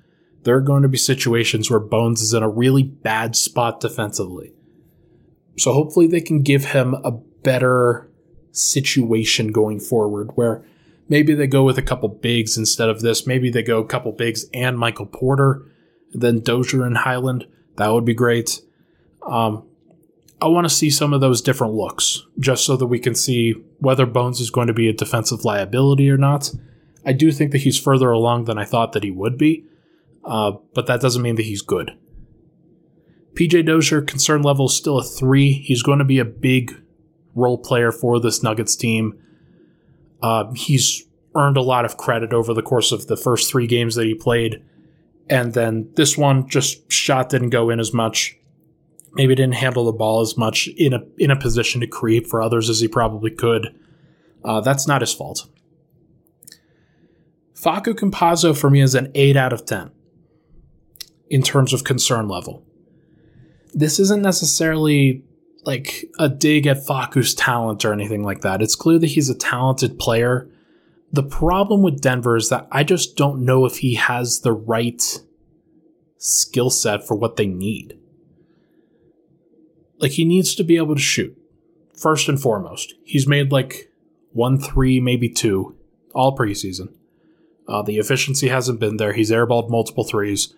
there 0.44 0.56
are 0.56 0.62
going 0.62 0.82
to 0.82 0.88
be 0.88 0.96
situations 0.96 1.70
where 1.70 1.80
Bones 1.80 2.22
is 2.22 2.32
in 2.32 2.42
a 2.42 2.48
really 2.48 2.82
bad 2.82 3.36
spot 3.36 3.80
defensively. 3.80 4.54
So 5.58 5.72
hopefully 5.72 6.06
they 6.06 6.22
can 6.22 6.42
give 6.42 6.66
him 6.66 6.94
a 6.94 7.10
better 7.10 8.10
situation 8.52 9.48
going 9.48 9.80
forward 9.80 10.30
where 10.34 10.64
maybe 11.08 11.34
they 11.34 11.46
go 11.46 11.62
with 11.62 11.76
a 11.76 11.82
couple 11.82 12.08
bigs 12.08 12.56
instead 12.56 12.88
of 12.88 13.02
this. 13.02 13.26
Maybe 13.26 13.50
they 13.50 13.62
go 13.62 13.78
a 13.78 13.86
couple 13.86 14.12
bigs 14.12 14.46
and 14.54 14.78
Michael 14.78 15.06
Porter, 15.06 15.69
then 16.12 16.40
Dozier 16.40 16.84
and 16.84 16.98
Hyland. 16.98 17.46
That 17.76 17.92
would 17.92 18.04
be 18.04 18.14
great. 18.14 18.60
Um, 19.22 19.64
I 20.42 20.46
want 20.46 20.64
to 20.66 20.74
see 20.74 20.90
some 20.90 21.12
of 21.12 21.20
those 21.20 21.42
different 21.42 21.74
looks 21.74 22.24
just 22.38 22.64
so 22.64 22.76
that 22.76 22.86
we 22.86 22.98
can 22.98 23.14
see 23.14 23.54
whether 23.78 24.06
Bones 24.06 24.40
is 24.40 24.50
going 24.50 24.68
to 24.68 24.72
be 24.72 24.88
a 24.88 24.92
defensive 24.92 25.44
liability 25.44 26.10
or 26.10 26.16
not. 26.16 26.50
I 27.04 27.12
do 27.12 27.30
think 27.30 27.52
that 27.52 27.62
he's 27.62 27.78
further 27.78 28.10
along 28.10 28.44
than 28.44 28.58
I 28.58 28.64
thought 28.64 28.92
that 28.92 29.04
he 29.04 29.10
would 29.10 29.36
be, 29.36 29.64
uh, 30.24 30.52
but 30.74 30.86
that 30.86 31.00
doesn't 31.00 31.22
mean 31.22 31.36
that 31.36 31.44
he's 31.44 31.62
good. 31.62 31.96
PJ 33.34 33.66
Dozier, 33.66 34.02
concern 34.02 34.42
level 34.42 34.66
is 34.66 34.76
still 34.76 34.98
a 34.98 35.04
three. 35.04 35.52
He's 35.52 35.82
going 35.82 35.98
to 35.98 36.04
be 36.04 36.18
a 36.18 36.24
big 36.24 36.74
role 37.34 37.58
player 37.58 37.92
for 37.92 38.20
this 38.20 38.42
Nuggets 38.42 38.76
team. 38.76 39.18
Uh, 40.22 40.52
he's 40.54 41.06
earned 41.34 41.56
a 41.56 41.62
lot 41.62 41.84
of 41.84 41.96
credit 41.96 42.32
over 42.32 42.52
the 42.52 42.62
course 42.62 42.92
of 42.92 43.06
the 43.06 43.16
first 43.16 43.50
three 43.50 43.66
games 43.66 43.94
that 43.94 44.04
he 44.04 44.14
played. 44.14 44.62
And 45.30 45.54
then 45.54 45.90
this 45.94 46.18
one 46.18 46.48
just 46.48 46.90
shot 46.90 47.30
didn't 47.30 47.50
go 47.50 47.70
in 47.70 47.80
as 47.80 47.94
much 47.94 48.36
maybe 49.14 49.34
didn't 49.34 49.54
handle 49.54 49.84
the 49.84 49.92
ball 49.92 50.20
as 50.20 50.36
much 50.36 50.68
in 50.76 50.92
a 50.92 51.02
in 51.18 51.30
a 51.30 51.36
position 51.36 51.80
to 51.80 51.86
create 51.86 52.26
for 52.26 52.42
others 52.42 52.68
as 52.70 52.80
he 52.80 52.88
probably 52.88 53.30
could. 53.30 53.74
Uh, 54.44 54.60
that's 54.60 54.86
not 54.86 55.00
his 55.00 55.12
fault. 55.12 55.46
Facu 57.54 57.94
Campazzo 57.94 58.58
for 58.58 58.70
me 58.70 58.80
is 58.80 58.94
an 58.94 59.10
8 59.14 59.36
out 59.36 59.52
of 59.52 59.66
10 59.66 59.90
in 61.28 61.42
terms 61.42 61.74
of 61.74 61.84
concern 61.84 62.26
level. 62.26 62.64
This 63.74 64.00
isn't 64.00 64.22
necessarily 64.22 65.22
like 65.66 66.06
a 66.18 66.26
dig 66.28 66.66
at 66.66 66.78
Facu's 66.78 67.34
talent 67.34 67.84
or 67.84 67.92
anything 67.92 68.22
like 68.22 68.40
that. 68.40 68.62
It's 68.62 68.74
clear 68.74 68.98
that 68.98 69.08
he's 69.08 69.28
a 69.28 69.34
talented 69.34 69.98
player. 69.98 70.48
The 71.12 71.22
problem 71.22 71.82
with 71.82 72.00
Denver 72.00 72.36
is 72.36 72.48
that 72.50 72.68
I 72.70 72.84
just 72.84 73.16
don't 73.16 73.44
know 73.44 73.64
if 73.64 73.78
he 73.78 73.94
has 73.94 74.40
the 74.40 74.52
right 74.52 75.02
skill 76.18 76.70
set 76.70 77.06
for 77.06 77.16
what 77.16 77.36
they 77.36 77.46
need. 77.46 77.98
Like 79.98 80.12
he 80.12 80.24
needs 80.24 80.54
to 80.54 80.64
be 80.64 80.76
able 80.76 80.94
to 80.94 81.00
shoot. 81.00 81.36
First 81.96 82.28
and 82.28 82.40
foremost, 82.40 82.94
he's 83.04 83.26
made 83.26 83.52
like 83.52 83.90
one 84.32 84.58
three, 84.58 85.00
maybe 85.00 85.28
two, 85.28 85.76
all 86.14 86.36
preseason. 86.36 86.94
Uh, 87.68 87.82
the 87.82 87.98
efficiency 87.98 88.48
hasn't 88.48 88.80
been 88.80 88.96
there. 88.96 89.12
He's 89.12 89.30
airballed 89.30 89.68
multiple 89.70 90.04
threes. 90.04 90.54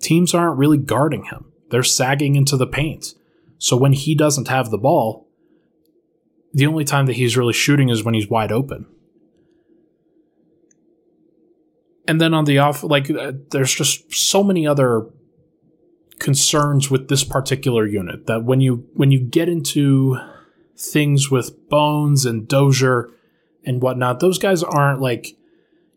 Teams 0.00 0.34
aren't 0.34 0.58
really 0.58 0.78
guarding 0.78 1.24
him. 1.24 1.46
They're 1.70 1.82
sagging 1.82 2.36
into 2.36 2.56
the 2.56 2.66
paint. 2.66 3.14
So 3.58 3.76
when 3.76 3.92
he 3.92 4.14
doesn't 4.14 4.48
have 4.48 4.70
the 4.70 4.78
ball, 4.78 5.26
the 6.52 6.66
only 6.66 6.84
time 6.84 7.06
that 7.06 7.16
he's 7.16 7.36
really 7.36 7.52
shooting 7.52 7.88
is 7.88 8.04
when 8.04 8.14
he's 8.14 8.28
wide 8.28 8.52
open. 8.52 8.86
And 12.06 12.20
then 12.20 12.34
on 12.34 12.44
the 12.44 12.58
off, 12.58 12.82
like, 12.82 13.10
uh, 13.10 13.32
there's 13.50 13.74
just 13.74 14.12
so 14.12 14.42
many 14.42 14.66
other 14.66 15.06
concerns 16.18 16.90
with 16.90 17.08
this 17.08 17.24
particular 17.24 17.86
unit 17.86 18.26
that 18.26 18.44
when 18.44 18.60
you 18.60 18.86
when 18.94 19.10
you 19.10 19.20
get 19.20 19.48
into 19.48 20.16
things 20.76 21.30
with 21.30 21.68
Bones 21.68 22.24
and 22.24 22.46
Dozier 22.46 23.10
and 23.64 23.82
whatnot, 23.82 24.20
those 24.20 24.38
guys 24.38 24.62
aren't 24.62 25.00
like 25.00 25.36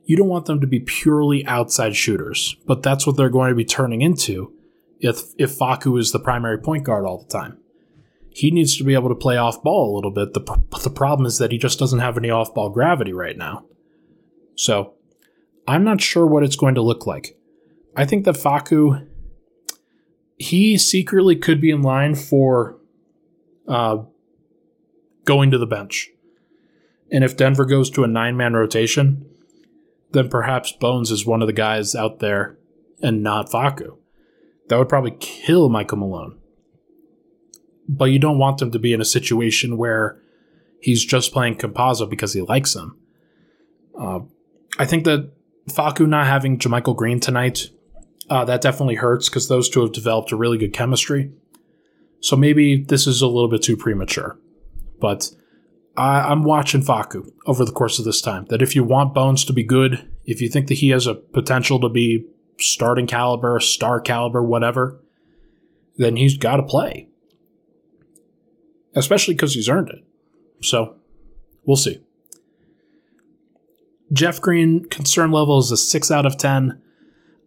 you 0.06 0.16
don't 0.16 0.30
want 0.30 0.46
them 0.46 0.62
to 0.62 0.68
be 0.68 0.80
purely 0.80 1.46
outside 1.46 1.96
shooters, 1.96 2.56
but 2.66 2.82
that's 2.82 3.06
what 3.06 3.18
they're 3.18 3.30
going 3.30 3.50
to 3.50 3.56
be 3.56 3.66
turning 3.66 4.02
into 4.02 4.54
if 5.00 5.22
if 5.38 5.58
Facu 5.58 6.00
is 6.00 6.12
the 6.12 6.20
primary 6.20 6.58
point 6.58 6.84
guard 6.84 7.06
all 7.06 7.20
the 7.20 7.30
time. 7.30 7.58
He 8.32 8.52
needs 8.52 8.78
to 8.78 8.84
be 8.84 8.94
able 8.94 9.10
to 9.10 9.16
play 9.16 9.36
off 9.36 9.64
ball 9.64 9.94
a 9.94 9.96
little 9.96 10.12
bit. 10.12 10.34
The, 10.34 10.62
the 10.84 10.92
problem 10.92 11.26
is 11.26 11.40
that 11.40 11.52
he 11.52 11.58
just 11.58 11.80
doesn't 11.80 12.00
have 12.00 12.18
any 12.18 12.30
off 12.30 12.54
ball 12.54 12.70
gravity 12.70 13.12
right 13.12 13.36
now. 13.36 13.66
So 14.56 14.94
I'm 15.68 15.84
not 15.84 16.02
sure 16.02 16.26
what 16.26 16.44
it's 16.44 16.56
going 16.56 16.76
to 16.76 16.82
look 16.82 17.06
like. 17.06 17.38
I 17.96 18.06
think 18.06 18.26
that 18.26 18.36
Facu, 18.36 19.06
he 20.38 20.78
secretly 20.78 21.36
could 21.36 21.60
be 21.60 21.72
in 21.72 21.82
line 21.82 22.16
for 22.16 22.78
uh, 23.68 24.04
going 25.26 25.52
to 25.52 25.58
the 25.58 25.68
bench. 25.68 26.10
And 27.12 27.24
if 27.24 27.36
Denver 27.36 27.66
goes 27.66 27.90
to 27.92 28.04
a 28.04 28.08
nine 28.08 28.38
man 28.38 28.54
rotation, 28.54 29.26
then 30.12 30.30
perhaps 30.30 30.72
Bones 30.72 31.12
is 31.12 31.26
one 31.26 31.42
of 31.42 31.48
the 31.48 31.54
guys 31.54 31.96
out 31.96 32.20
there 32.20 32.58
and 33.02 33.22
not 33.22 33.50
Facu. 33.50 33.98
That 34.70 34.78
would 34.78 34.90
probably 34.90 35.16
kill 35.20 35.70
Michael 35.70 35.98
Malone. 35.98 36.38
But 37.90 38.06
you 38.06 38.20
don't 38.20 38.38
want 38.38 38.58
them 38.58 38.72
to 38.72 38.80
be 38.80 38.94
in 38.94 39.02
a 39.02 39.06
situation 39.06 39.78
where 39.78 40.22
he's 40.82 41.06
just 41.06 41.32
playing 41.32 41.56
Campazzo 41.56 42.10
because 42.10 42.34
he 42.34 42.42
likes 42.42 42.76
him. 42.76 42.98
Uh, 44.00 44.20
I 44.78 44.86
think 44.86 45.06
that 45.06 45.32
Facu 45.70 46.08
not 46.08 46.28
having 46.28 46.58
JaMychal 46.58 46.96
Green 46.96 47.20
tonight 47.20 47.70
uh, 48.30 48.46
that 48.46 48.62
definitely 48.62 48.96
hurts 48.96 49.30
because 49.30 49.48
those 49.48 49.70
two 49.70 49.82
have 49.82 49.94
developed 49.94 50.32
a 50.32 50.36
really 50.36 50.58
good 50.58 50.74
chemistry. 50.74 51.32
So 52.20 52.36
maybe 52.36 52.84
this 52.84 53.08
is 53.08 53.22
a 53.22 53.28
little 53.28 53.50
bit 53.50 53.62
too 53.62 53.78
premature. 53.78 54.38
But 55.00 55.32
I, 55.96 56.32
am 56.32 56.44
watching 56.44 56.82
Facu 56.82 57.32
over 57.46 57.64
the 57.64 57.72
course 57.72 58.00
of 58.00 58.06
this 58.06 58.22
time. 58.22 58.46
That 58.50 58.62
if 58.62 58.76
you 58.76 58.84
want 58.84 59.14
Bones 59.14 59.46
to 59.46 59.54
be 59.54 59.64
good, 59.64 60.10
if 60.26 60.42
you 60.42 60.50
think 60.50 60.68
that 60.68 60.76
he 60.76 60.90
has 60.90 61.08
a 61.08 61.16
potential 61.16 61.80
to 61.82 61.90
be 61.90 62.26
starting 62.60 63.08
caliber, 63.08 63.60
star 63.60 64.02
caliber, 64.02 64.44
whatever, 64.44 65.00
then 65.98 66.16
he's 66.16 66.38
got 66.38 66.58
to 66.58 66.64
play. 66.64 67.08
Especially 68.96 69.36
because 69.36 69.54
he's 69.54 69.70
earned 69.70 69.90
it. 69.90 70.04
So 70.64 70.96
we'll 71.66 71.78
see. 71.78 72.02
Jeff 74.12 74.40
Green 74.40 74.86
concern 74.86 75.32
level 75.32 75.60
is 75.60 75.72
a 75.72 75.78
6 75.78 76.12
out 76.12 76.26
of 76.26 76.38
10. 76.38 76.82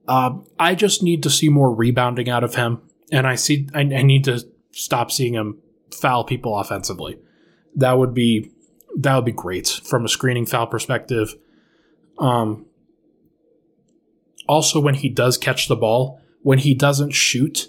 Uh, 0.07 0.38
I 0.59 0.75
just 0.75 1.03
need 1.03 1.23
to 1.23 1.31
see 1.31 1.49
more 1.49 1.75
rebounding 1.75 2.29
out 2.29 2.44
of 2.44 2.57
him, 2.57 2.83
and 3.12 3.27
I 3.27 3.37
see 3.37 3.68
I, 3.75 3.81
I 3.81 4.03
need 4.03 4.25
to 4.25 4.44
stop 4.73 5.12
seeing 5.12 5.35
him 5.35 5.59
foul 5.92 6.25
people 6.25 6.59
offensively. 6.59 7.18
That 7.77 7.99
would 7.99 8.12
be 8.12 8.51
that 8.96 9.14
would 9.14 9.25
be 9.25 9.33
great 9.33 9.68
from 9.85 10.05
a 10.05 10.09
screening 10.09 10.46
foul 10.46 10.66
perspective. 10.66 11.35
Um, 12.18 12.66
also, 14.49 14.81
when 14.81 14.94
he 14.96 15.09
does 15.09 15.38
catch 15.38 15.68
the 15.68 15.77
ball, 15.77 16.20
when 16.42 16.59
he 16.59 16.75
doesn't 16.75 17.13
shoot, 17.13 17.69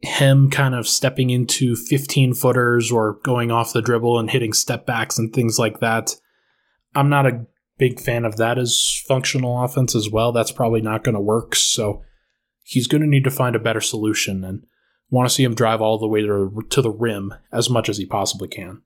him 0.00 0.50
kind 0.50 0.74
of 0.74 0.88
stepping 0.88 1.30
into 1.30 1.76
15 1.76 2.34
footers 2.34 2.90
or 2.90 3.20
going 3.22 3.50
off 3.50 3.72
the 3.72 3.82
dribble 3.82 4.18
and 4.18 4.30
hitting 4.30 4.52
step 4.52 4.84
backs 4.84 5.18
and 5.18 5.32
things 5.32 5.58
like 5.58 5.80
that. 5.80 6.16
I'm 6.94 7.08
not 7.08 7.26
a 7.26 7.46
big 7.78 8.00
fan 8.00 8.24
of 8.24 8.36
that 8.36 8.58
as 8.58 9.02
functional 9.06 9.62
offense 9.62 9.94
as 9.94 10.10
well. 10.10 10.32
That's 10.32 10.52
probably 10.52 10.80
not 10.80 11.04
going 11.04 11.14
to 11.14 11.20
work. 11.20 11.54
So 11.54 12.02
he's 12.62 12.86
going 12.86 13.02
to 13.02 13.08
need 13.08 13.24
to 13.24 13.30
find 13.30 13.54
a 13.54 13.60
better 13.60 13.80
solution 13.80 14.44
and 14.44 14.64
want 15.10 15.28
to 15.28 15.34
see 15.34 15.44
him 15.44 15.54
drive 15.54 15.80
all 15.80 15.98
the 15.98 16.08
way 16.08 16.22
to, 16.22 16.64
to 16.70 16.82
the 16.82 16.90
rim 16.90 17.34
as 17.52 17.70
much 17.70 17.88
as 17.88 17.98
he 17.98 18.06
possibly 18.06 18.48
can. 18.48 18.82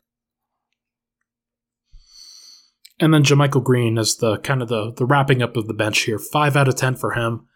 And 2.99 3.15
then 3.15 3.23
JaMychal 3.23 3.65
Green 3.65 3.97
is 3.97 4.19
the 4.19 4.39
kind 4.39 4.61
of 4.61 4.69
the, 4.69 4.93
the 4.93 5.07
wrapping 5.07 5.43
up 5.43 5.57
of 5.57 5.67
the 5.67 5.75
bench 5.75 6.01
here. 6.01 6.19
Five 6.19 6.55
out 6.55 6.69
of 6.69 6.77
ten 6.77 6.95
for 6.95 7.13
him. 7.13 7.47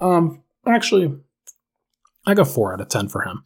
Um, 0.00 0.44
actually, 0.64 1.12
I 2.24 2.34
got 2.34 2.46
four 2.46 2.72
out 2.72 2.80
of 2.80 2.88
ten 2.88 3.08
for 3.08 3.22
him. 3.22 3.44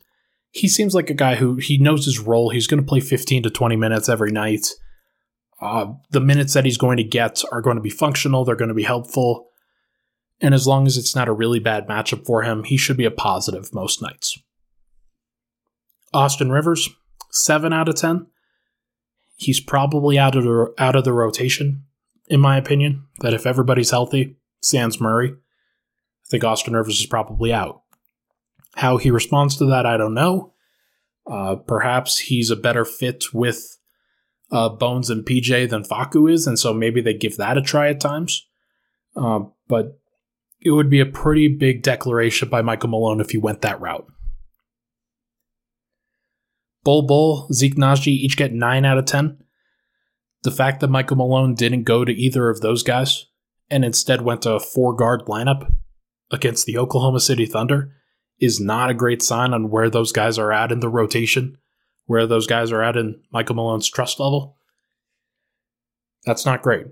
He 0.51 0.69
seems 0.69 0.95
like 0.95 1.09
a 1.09 1.15
guy 1.15 1.37
who 1.37 1.57
he 1.57 1.79
knows 1.79 2.05
his 2.05 2.21
role. 2.21 2.51
He's 2.51 2.67
going 2.67 2.81
to 2.81 2.87
play 2.87 3.01
15 3.01 3.45
to 3.45 3.51
20 3.51 3.75
minutes 3.75 4.09
every 4.09 4.31
night. 4.31 4.69
Uh, 5.65 5.95
the 6.11 6.21
minutes 6.21 6.53
that 6.53 6.67
he's 6.67 6.77
going 6.77 6.99
to 6.99 7.03
get 7.03 7.43
are 7.51 7.63
going 7.63 7.77
to 7.77 7.83
be 7.83 7.89
functional, 7.89 8.45
they're 8.45 8.55
going 8.55 8.69
to 8.69 8.75
be 8.75 8.83
helpful. 8.83 9.49
And 10.39 10.53
as 10.53 10.67
long 10.67 10.87
as 10.87 10.99
it's 10.99 11.17
not 11.17 11.27
a 11.27 11.33
really 11.33 11.59
bad 11.59 11.89
matchup 11.89 12.27
for 12.27 12.43
him, 12.43 12.65
he 12.65 12.77
should 12.77 12.99
be 12.99 13.07
a 13.07 13.11
positive 13.11 13.73
most 13.73 14.03
nights. 14.03 14.39
Austin 16.13 16.53
Rivers, 16.53 16.91
7 17.31 17.73
out 17.73 17.89
of 17.89 17.95
10. 17.95 18.27
He's 19.37 19.59
probably 19.59 20.19
out 20.19 20.37
of 20.37 20.45
the, 20.45 20.75
out 20.77 20.97
of 20.97 21.05
the 21.05 21.15
rotation, 21.15 21.85
in 22.29 22.41
my 22.41 22.59
opinion. 22.59 23.07
That 23.21 23.33
if 23.33 23.47
everybody's 23.47 23.91
healthy, 23.91 24.37
sans 24.63 25.01
Murray, 25.01 25.31
I 25.31 26.29
think 26.29 26.45
Austin 26.45 26.75
Rivers 26.75 27.01
is 27.01 27.07
probably 27.07 27.55
out. 27.55 27.81
How 28.77 28.99
he 28.99 29.11
responds 29.11 29.57
to 29.57 29.65
that, 29.67 29.87
I 29.87 29.97
don't 29.97 30.15
know. 30.15 30.53
Uh, 31.27 31.57
perhaps 31.57 32.19
he's 32.19 32.51
a 32.51 32.57
better 32.57 32.85
fit 32.85 33.33
with 33.33 33.79
uh, 34.55 34.69
Bones 34.69 35.11
and 35.11 35.27
PJ 35.27 35.69
than 35.69 35.83
Facu 35.83 36.33
is, 36.33 36.47
and 36.47 36.57
so 36.59 36.73
maybe 36.73 37.01
they 37.01 37.13
give 37.13 37.37
that 37.37 37.59
a 37.59 37.63
try 37.63 37.89
at 37.89 38.01
times. 38.01 38.47
Uh, 39.17 39.41
but 39.67 39.99
it 40.61 40.71
would 40.71 40.89
be 40.89 41.01
a 41.01 41.07
pretty 41.07 41.49
big 41.49 41.83
declaration 41.83 42.49
by 42.49 42.63
Michael 42.63 42.91
Malone 42.91 43.21
if 43.21 43.31
he 43.31 43.37
went 43.37 43.63
that 43.63 43.81
route. 43.81 44.07
Bol 46.85 47.07
Bol, 47.07 47.49
Zeke 47.53 47.75
Nnaji 47.75 48.09
each 48.09 48.37
get 48.37 48.53
9 48.53 48.85
out 48.85 48.99
of 48.99 49.07
10. 49.07 49.39
The 50.43 50.51
fact 50.53 50.81
that 50.81 50.89
Michael 50.89 51.17
Malone 51.17 51.55
didn't 51.55 51.83
go 51.83 52.05
to 52.05 52.13
either 52.13 52.49
of 52.49 52.61
those 52.61 52.83
guys 52.83 53.27
and 53.71 53.85
instead 53.85 54.23
went 54.23 54.43
to 54.43 54.53
a 54.53 54.61
four 54.61 54.95
guard 54.95 55.23
lineup 55.27 55.75
against 56.31 56.67
the 56.67 56.79
Oklahoma 56.79 57.21
City 57.21 57.47
Thunder 57.47 57.93
is 58.39 58.61
not 58.61 58.91
a 58.91 58.95
great 58.95 59.23
sign 59.23 59.53
on 59.53 59.71
where 59.71 59.91
those 59.91 60.13
guys 60.13 60.39
are 60.39 60.53
at 60.53 60.71
in 60.71 60.81
the 60.81 60.89
rotation, 60.89 61.57
where 62.07 62.27
those 62.27 62.47
guys 62.47 62.73
are 62.73 62.83
at 62.83 62.97
in 62.97 63.21
Michael 63.33 63.57
Malone's 63.57 63.89
trust 63.89 64.21
level. 64.21 64.57
That's 66.25 66.47
not 66.47 66.63
great. 66.63 66.87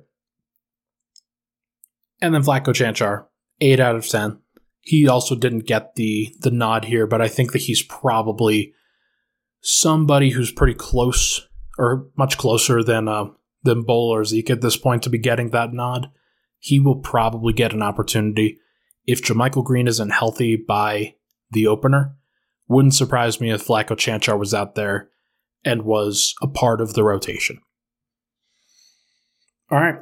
And 2.20 2.34
then 2.34 2.42
Vlatko 2.42 2.72
Cancar, 2.72 3.26
8 3.60 3.80
out 3.80 3.96
of 3.96 4.06
10. 4.06 4.38
He 4.80 5.08
also 5.08 5.34
didn't 5.34 5.66
get 5.66 5.94
the 5.94 6.34
the 6.40 6.50
nod 6.50 6.86
here, 6.86 7.06
but 7.06 7.22
I 7.22 7.28
think 7.28 7.52
that 7.52 7.62
he's 7.62 7.82
probably 7.82 8.74
somebody 9.60 10.30
who's 10.30 10.50
pretty 10.50 10.74
close 10.74 11.46
or 11.78 12.08
much 12.16 12.36
closer 12.36 12.82
than 12.82 13.06
uh, 13.06 13.26
than 13.62 13.82
Bol 13.82 14.10
or 14.10 14.24
Zeke 14.24 14.50
at 14.50 14.60
this 14.60 14.76
point 14.76 15.04
to 15.04 15.10
be 15.10 15.18
getting 15.18 15.50
that 15.50 15.72
nod. 15.72 16.10
He 16.58 16.80
will 16.80 16.96
probably 16.96 17.52
get 17.52 17.72
an 17.72 17.82
opportunity 17.82 18.58
if 19.06 19.22
JaMychal 19.22 19.64
Green 19.64 19.88
isn't 19.88 20.10
healthy 20.10 20.56
by 20.56 21.14
the 21.50 21.66
opener. 21.66 22.16
Wouldn't 22.72 22.94
surprise 22.94 23.40
me 23.40 23.50
if 23.50 23.66
Vlatko 23.66 23.96
Cancar 23.96 24.38
was 24.38 24.54
out 24.54 24.74
there 24.74 25.10
and 25.64 25.82
was 25.82 26.34
a 26.42 26.48
part 26.48 26.80
of 26.80 26.94
the 26.94 27.04
rotation. 27.04 27.60
All 29.70 29.78
right, 29.78 29.96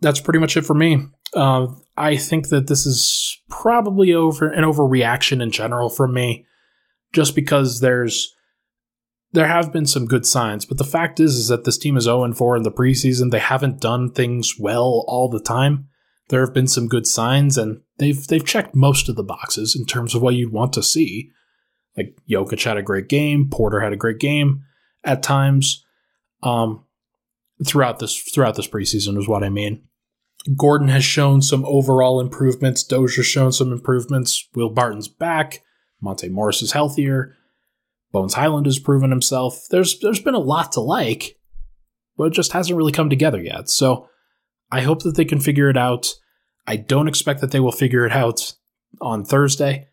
that's 0.00 0.20
pretty 0.20 0.38
much 0.38 0.56
it 0.56 0.64
for 0.64 0.74
me. 0.74 1.06
Uh, 1.34 1.68
I 1.96 2.16
think 2.16 2.48
that 2.48 2.66
this 2.66 2.86
is 2.86 3.38
probably 3.48 4.12
over 4.12 4.48
an 4.50 4.64
overreaction 4.64 5.42
in 5.42 5.50
general 5.50 5.88
from 5.88 6.14
me, 6.14 6.46
just 7.12 7.34
because 7.34 7.80
there's 7.80 8.34
there 9.32 9.46
have 9.46 9.72
been 9.72 9.86
some 9.86 10.06
good 10.06 10.26
signs, 10.26 10.64
but 10.64 10.78
the 10.78 10.84
fact 10.84 11.20
is 11.20 11.36
is 11.36 11.48
that 11.48 11.64
this 11.64 11.78
team 11.78 11.96
is 11.96 12.04
0 12.04 12.32
4 12.32 12.56
in 12.56 12.62
the 12.62 12.72
preseason. 12.72 13.30
They 13.30 13.38
haven't 13.38 13.80
done 13.80 14.10
things 14.10 14.54
well 14.58 15.04
all 15.06 15.28
the 15.28 15.40
time. 15.40 15.88
There 16.28 16.40
have 16.44 16.54
been 16.54 16.66
some 16.66 16.88
good 16.88 17.06
signs, 17.06 17.58
and 17.58 17.80
they've 17.98 18.26
they've 18.26 18.44
checked 18.44 18.74
most 18.74 19.08
of 19.08 19.16
the 19.16 19.22
boxes 19.22 19.76
in 19.76 19.86
terms 19.86 20.14
of 20.14 20.22
what 20.22 20.34
you'd 20.34 20.52
want 20.52 20.72
to 20.74 20.82
see. 20.82 21.30
Like 22.00 22.16
Jokic 22.28 22.64
had 22.64 22.76
a 22.76 22.82
great 22.82 23.08
game, 23.08 23.48
Porter 23.50 23.80
had 23.80 23.92
a 23.92 23.96
great 23.96 24.18
game 24.18 24.64
at 25.04 25.22
times. 25.22 25.84
Um, 26.42 26.84
throughout 27.66 27.98
this 27.98 28.16
throughout 28.16 28.56
this 28.56 28.68
preseason 28.68 29.18
is 29.18 29.28
what 29.28 29.44
I 29.44 29.50
mean. 29.50 29.82
Gordon 30.56 30.88
has 30.88 31.04
shown 31.04 31.42
some 31.42 31.64
overall 31.66 32.18
improvements. 32.20 32.82
Dozier's 32.82 33.26
shown 33.26 33.52
some 33.52 33.72
improvements. 33.72 34.48
Will 34.54 34.70
Barton's 34.70 35.08
back. 35.08 35.62
Monte 36.00 36.30
Morris 36.30 36.62
is 36.62 36.72
healthier. 36.72 37.36
Bones 38.12 38.34
Hyland 38.34 38.66
has 38.66 38.78
proven 38.78 39.10
himself. 39.10 39.66
There's 39.70 39.98
there's 40.00 40.20
been 40.20 40.34
a 40.34 40.38
lot 40.38 40.72
to 40.72 40.80
like, 40.80 41.36
but 42.16 42.24
it 42.24 42.32
just 42.32 42.52
hasn't 42.52 42.76
really 42.76 42.92
come 42.92 43.10
together 43.10 43.40
yet. 43.40 43.68
So 43.68 44.08
I 44.72 44.80
hope 44.80 45.02
that 45.02 45.16
they 45.16 45.24
can 45.24 45.40
figure 45.40 45.68
it 45.68 45.76
out. 45.76 46.14
I 46.66 46.76
don't 46.76 47.08
expect 47.08 47.40
that 47.40 47.50
they 47.50 47.60
will 47.60 47.72
figure 47.72 48.06
it 48.06 48.12
out 48.12 48.54
on 49.00 49.24
Thursday. 49.24 49.88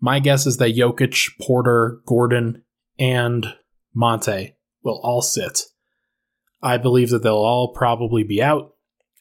My 0.00 0.18
guess 0.18 0.46
is 0.46 0.56
that 0.56 0.74
Jokic, 0.74 1.38
Porter, 1.40 2.00
Gordon, 2.06 2.62
and 2.98 3.54
Monte 3.94 4.54
will 4.82 5.00
all 5.02 5.22
sit. 5.22 5.62
I 6.62 6.76
believe 6.76 7.10
that 7.10 7.22
they'll 7.22 7.34
all 7.34 7.72
probably 7.72 8.22
be 8.22 8.42
out. 8.42 8.74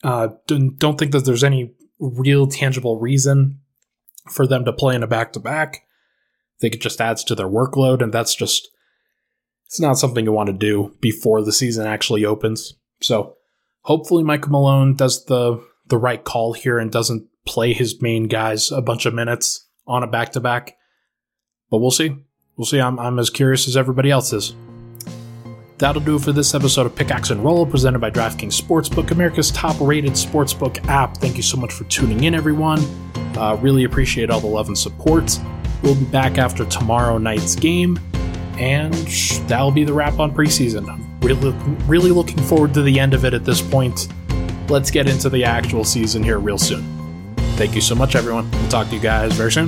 Uh, 0.03 0.29
don't, 0.47 0.97
think 0.97 1.11
that 1.11 1.25
there's 1.25 1.43
any 1.43 1.73
real 1.99 2.47
tangible 2.47 2.99
reason 2.99 3.59
for 4.29 4.47
them 4.47 4.63
to 4.63 4.71
play 4.71 4.95
in 4.95 5.03
a 5.03 5.07
back 5.07 5.33
to 5.33 5.39
back 5.39 5.81
I 6.59 6.61
think 6.61 6.75
it 6.75 6.81
just 6.81 6.99
adds 6.99 7.23
to 7.25 7.35
their 7.35 7.47
workload, 7.47 8.01
and 8.01 8.11
that's 8.11 8.35
just 8.35 8.69
it's 9.65 9.79
not 9.79 9.97
something 9.97 10.25
you 10.25 10.33
want 10.33 10.47
to 10.47 10.53
do 10.53 10.93
before 10.99 11.41
the 11.41 11.53
season 11.53 11.87
actually 11.87 12.25
opens. 12.25 12.73
So 13.01 13.37
hopefully 13.83 14.25
Michael 14.25 14.51
Malone 14.51 14.95
does 14.95 15.23
the 15.25 15.65
the 15.87 15.97
right 15.97 16.21
call 16.21 16.51
here 16.51 16.77
and 16.77 16.91
doesn't 16.91 17.27
play 17.45 17.71
his 17.73 18.01
main 18.01 18.27
guys 18.27 18.71
a 18.71 18.81
bunch 18.81 19.05
of 19.05 19.13
minutes 19.13 19.68
on 19.89 20.03
a 20.03 20.07
back 20.07 20.31
to 20.33 20.39
back. 20.39 20.77
But 21.69 21.79
we'll 21.79 21.91
see. 21.91 22.15
We'll 22.55 22.65
see. 22.65 22.79
I'm, 22.79 22.99
I'm 22.99 23.19
as 23.19 23.29
curious 23.29 23.67
as 23.67 23.75
everybody 23.75 24.11
else 24.11 24.31
is. 24.31 24.55
That'll 25.79 26.01
do 26.01 26.17
it 26.17 26.21
for 26.21 26.33
this 26.33 26.53
episode 26.53 26.85
of 26.85 26.95
Pickaxe 26.95 27.29
and 27.29 27.43
Roll, 27.43 27.65
presented 27.65 27.99
by 27.99 28.11
DraftKings 28.11 28.61
Sportsbook, 28.61 29.11
America's 29.11 29.49
top 29.51 29.77
rated 29.79 30.11
sportsbook 30.11 30.85
app. 30.89 31.15
Thank 31.17 31.37
you 31.37 31.43
so 31.43 31.57
much 31.57 31.71
for 31.71 31.85
tuning 31.85 32.25
in, 32.25 32.35
everyone. 32.35 32.79
Uh, 33.37 33.57
really 33.61 33.85
appreciate 33.85 34.29
all 34.29 34.41
the 34.41 34.47
love 34.47 34.67
and 34.67 34.77
support. 34.77 35.39
We'll 35.81 35.95
be 35.95 36.03
back 36.05 36.37
after 36.37 36.65
tomorrow 36.65 37.17
night's 37.17 37.55
game, 37.55 37.97
and 38.57 38.93
that'll 39.47 39.71
be 39.71 39.85
the 39.85 39.93
wrap 39.93 40.19
on 40.19 40.35
preseason. 40.35 40.85
Really, 41.23 41.51
really 41.87 42.11
looking 42.11 42.41
forward 42.43 42.73
to 42.73 42.81
the 42.81 42.99
end 42.99 43.13
of 43.13 43.23
it 43.23 43.33
at 43.33 43.45
this 43.45 43.61
point. 43.61 44.09
Let's 44.67 44.91
get 44.91 45.07
into 45.07 45.29
the 45.29 45.45
actual 45.45 45.85
season 45.85 46.23
here 46.23 46.39
real 46.39 46.57
soon. 46.57 46.98
Thank 47.59 47.75
you 47.75 47.81
so 47.81 47.93
much, 47.93 48.15
everyone. 48.15 48.49
We'll 48.51 48.69
talk 48.69 48.87
to 48.87 48.95
you 48.95 49.01
guys 49.01 49.33
very 49.33 49.51
soon. 49.51 49.67